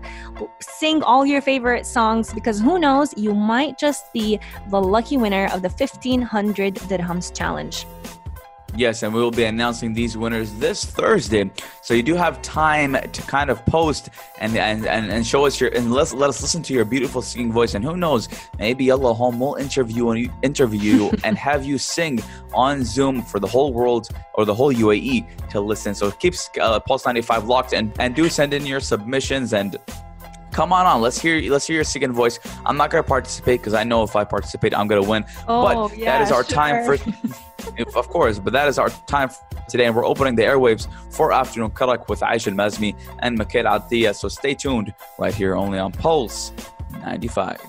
sing 0.59 1.03
all 1.03 1.25
your 1.25 1.41
favorite 1.41 1.85
songs 1.85 2.33
because 2.33 2.59
who 2.59 2.79
knows, 2.79 3.13
you 3.17 3.33
might 3.33 3.77
just 3.77 4.11
be 4.13 4.39
the 4.69 4.81
lucky 4.81 5.17
winner 5.17 5.45
of 5.53 5.61
the 5.61 5.69
1500 5.69 6.75
dirhams 6.75 7.35
challenge. 7.35 7.85
Yes, 8.75 9.03
and 9.03 9.13
we 9.13 9.21
will 9.21 9.31
be 9.31 9.43
announcing 9.43 9.93
these 9.93 10.17
winners 10.17 10.51
this 10.53 10.83
Thursday. 10.83 11.51
So 11.81 11.93
you 11.93 12.01
do 12.01 12.15
have 12.15 12.41
time 12.41 12.93
to 12.93 13.21
kind 13.23 13.51
of 13.51 13.63
post 13.67 14.09
and 14.39 14.57
and, 14.57 14.87
and, 14.87 15.11
and 15.11 15.25
show 15.25 15.45
us 15.45 15.61
your 15.61 15.69
and 15.69 15.91
let, 15.91 16.11
let 16.13 16.29
us 16.29 16.41
listen 16.41 16.63
to 16.63 16.73
your 16.73 16.83
beautiful 16.83 17.21
singing 17.21 17.51
voice. 17.51 17.75
And 17.75 17.85
who 17.85 17.95
knows, 17.95 18.29
maybe 18.57 18.89
Allah 18.89 19.13
Home 19.13 19.39
will 19.39 19.55
interview 19.55 20.09
and 20.09 20.31
interview 20.41 20.79
you 20.79 21.11
and 21.23 21.37
have 21.37 21.65
you 21.65 21.77
sing 21.77 22.19
on 22.53 22.83
Zoom 22.83 23.21
for 23.21 23.39
the 23.39 23.47
whole 23.47 23.73
world 23.73 24.07
or 24.33 24.43
the 24.43 24.55
whole 24.55 24.73
UAE 24.73 25.49
to 25.49 25.61
listen. 25.61 25.93
So 25.93 26.09
keep 26.09 26.33
uh, 26.59 26.79
Pulse 26.79 27.05
95 27.05 27.45
locked 27.45 27.73
and 27.73 27.93
and 27.99 28.15
do 28.15 28.27
send 28.27 28.55
in 28.55 28.65
your 28.65 28.79
submissions 28.79 29.53
and 29.53 29.77
come 30.53 30.71
on 30.71 30.85
on. 30.85 31.01
Let's 31.01 31.19
hear 31.19 31.41
let's 31.51 31.67
hear 31.67 31.75
your 31.75 31.83
second 31.83 32.13
voice. 32.13 32.39
I'm 32.65 32.77
not 32.77 32.89
going 32.91 33.03
to 33.03 33.07
participate 33.07 33.59
because 33.59 33.73
i 33.73 33.83
know 33.83 34.03
if 34.03 34.15
i 34.15 34.23
participate 34.23 34.75
i'm 34.77 34.87
going 34.87 35.01
to 35.03 35.09
win. 35.09 35.25
Oh, 35.47 35.63
but 35.63 35.89
that 35.89 35.97
yeah, 35.97 36.23
is 36.23 36.31
our 36.31 36.43
time 36.43 36.85
for 36.85 36.93
of 37.99 38.07
course 38.07 38.39
but 38.39 38.53
that 38.53 38.67
is 38.67 38.77
our 38.77 38.89
time 39.07 39.29
for 39.29 39.39
today. 39.67 39.85
And 39.85 39.95
we're 39.95 40.05
opening 40.05 40.35
the 40.35 40.43
airwaves 40.43 40.87
for 41.11 41.33
afternoon 41.33 41.71
karak 41.71 42.07
with 42.07 42.19
Aisha 42.19 42.53
Mazmi 42.53 42.95
and 43.19 43.37
Mikhail 43.37 43.65
Atia. 43.65 44.15
So 44.15 44.27
stay 44.27 44.53
tuned 44.53 44.93
right 45.17 45.33
here 45.33 45.55
only 45.55 45.79
on 45.79 45.91
pulse 45.91 46.51
95 47.01 47.59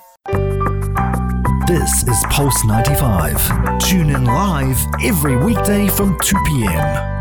This 1.67 2.05
is 2.05 2.23
Pulse 2.31 2.65
95. 2.65 3.79
Tune 3.81 4.11
in 4.11 4.25
live 4.25 4.79
every 5.03 5.37
weekday 5.37 5.89
from 5.89 6.19
2 6.21 6.37
p.m. 6.47 7.14